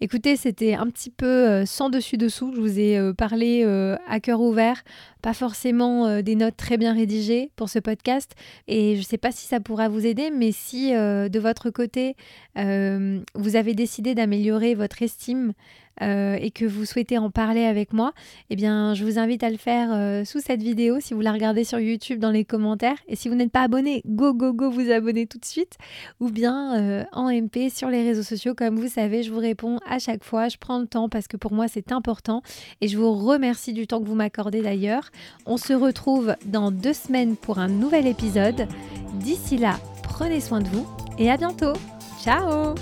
Écoutez, 0.00 0.34
c'était 0.34 0.74
un 0.74 0.86
petit 0.86 1.10
peu 1.10 1.26
euh, 1.26 1.64
sans 1.64 1.90
dessus-dessous. 1.90 2.52
Je 2.56 2.60
vous 2.60 2.80
ai 2.80 3.12
parlé 3.16 3.62
à 4.08 4.18
cœur 4.18 4.40
ouvert, 4.40 4.82
pas 5.22 5.32
forcément 5.32 6.20
des 6.22 6.34
notes 6.34 6.56
très 6.56 6.76
bien 6.76 6.92
rédigées 6.92 7.52
pour 7.54 7.68
ce 7.68 7.78
podcast. 7.78 8.32
Et 8.66 8.96
je 8.96 9.00
ne 9.00 9.04
sais 9.04 9.18
pas 9.18 9.30
si 9.30 9.46
ça 9.46 9.60
pourra 9.60 9.88
vous 9.88 10.04
aider, 10.06 10.30
mais 10.30 10.50
si 10.50 10.90
de 10.90 11.38
votre 11.38 11.70
côté, 11.70 12.16
vous 12.56 13.56
avez 13.56 13.74
décidé 13.74 14.16
d'améliorer 14.16 14.74
votre 14.74 15.02
estime, 15.02 15.52
euh, 16.02 16.36
et 16.40 16.50
que 16.50 16.64
vous 16.64 16.84
souhaitez 16.84 17.18
en 17.18 17.30
parler 17.30 17.64
avec 17.64 17.92
moi, 17.92 18.12
eh 18.50 18.56
bien, 18.56 18.94
je 18.94 19.04
vous 19.04 19.18
invite 19.18 19.42
à 19.42 19.50
le 19.50 19.56
faire 19.56 19.90
euh, 19.92 20.24
sous 20.24 20.40
cette 20.40 20.62
vidéo 20.62 20.98
si 21.00 21.14
vous 21.14 21.20
la 21.20 21.32
regardez 21.32 21.64
sur 21.64 21.78
YouTube 21.78 22.18
dans 22.18 22.30
les 22.30 22.44
commentaires. 22.44 22.96
Et 23.08 23.16
si 23.16 23.28
vous 23.28 23.34
n'êtes 23.34 23.52
pas 23.52 23.62
abonné, 23.62 24.02
go, 24.06 24.32
go, 24.32 24.52
go, 24.52 24.70
vous 24.70 24.90
abonner 24.90 25.26
tout 25.26 25.38
de 25.38 25.44
suite. 25.44 25.76
Ou 26.20 26.30
bien 26.30 26.78
euh, 26.78 27.04
en 27.12 27.30
MP 27.30 27.70
sur 27.70 27.88
les 27.88 28.02
réseaux 28.02 28.22
sociaux. 28.22 28.54
Comme 28.54 28.78
vous 28.78 28.88
savez, 28.88 29.22
je 29.22 29.32
vous 29.32 29.40
réponds 29.40 29.78
à 29.86 29.98
chaque 29.98 30.24
fois. 30.24 30.48
Je 30.48 30.56
prends 30.58 30.78
le 30.78 30.86
temps 30.86 31.08
parce 31.08 31.28
que 31.28 31.36
pour 31.36 31.52
moi, 31.52 31.68
c'est 31.68 31.92
important. 31.92 32.42
Et 32.80 32.88
je 32.88 32.96
vous 32.96 33.12
remercie 33.12 33.72
du 33.72 33.86
temps 33.86 34.00
que 34.00 34.06
vous 34.06 34.14
m'accordez 34.14 34.62
d'ailleurs. 34.62 35.10
On 35.46 35.56
se 35.56 35.72
retrouve 35.72 36.34
dans 36.46 36.70
deux 36.70 36.92
semaines 36.92 37.36
pour 37.36 37.58
un 37.58 37.68
nouvel 37.68 38.06
épisode. 38.06 38.66
D'ici 39.14 39.56
là, 39.58 39.78
prenez 40.02 40.40
soin 40.40 40.60
de 40.60 40.68
vous 40.68 40.86
et 41.18 41.30
à 41.30 41.36
bientôt. 41.36 41.72
Ciao 42.22 42.74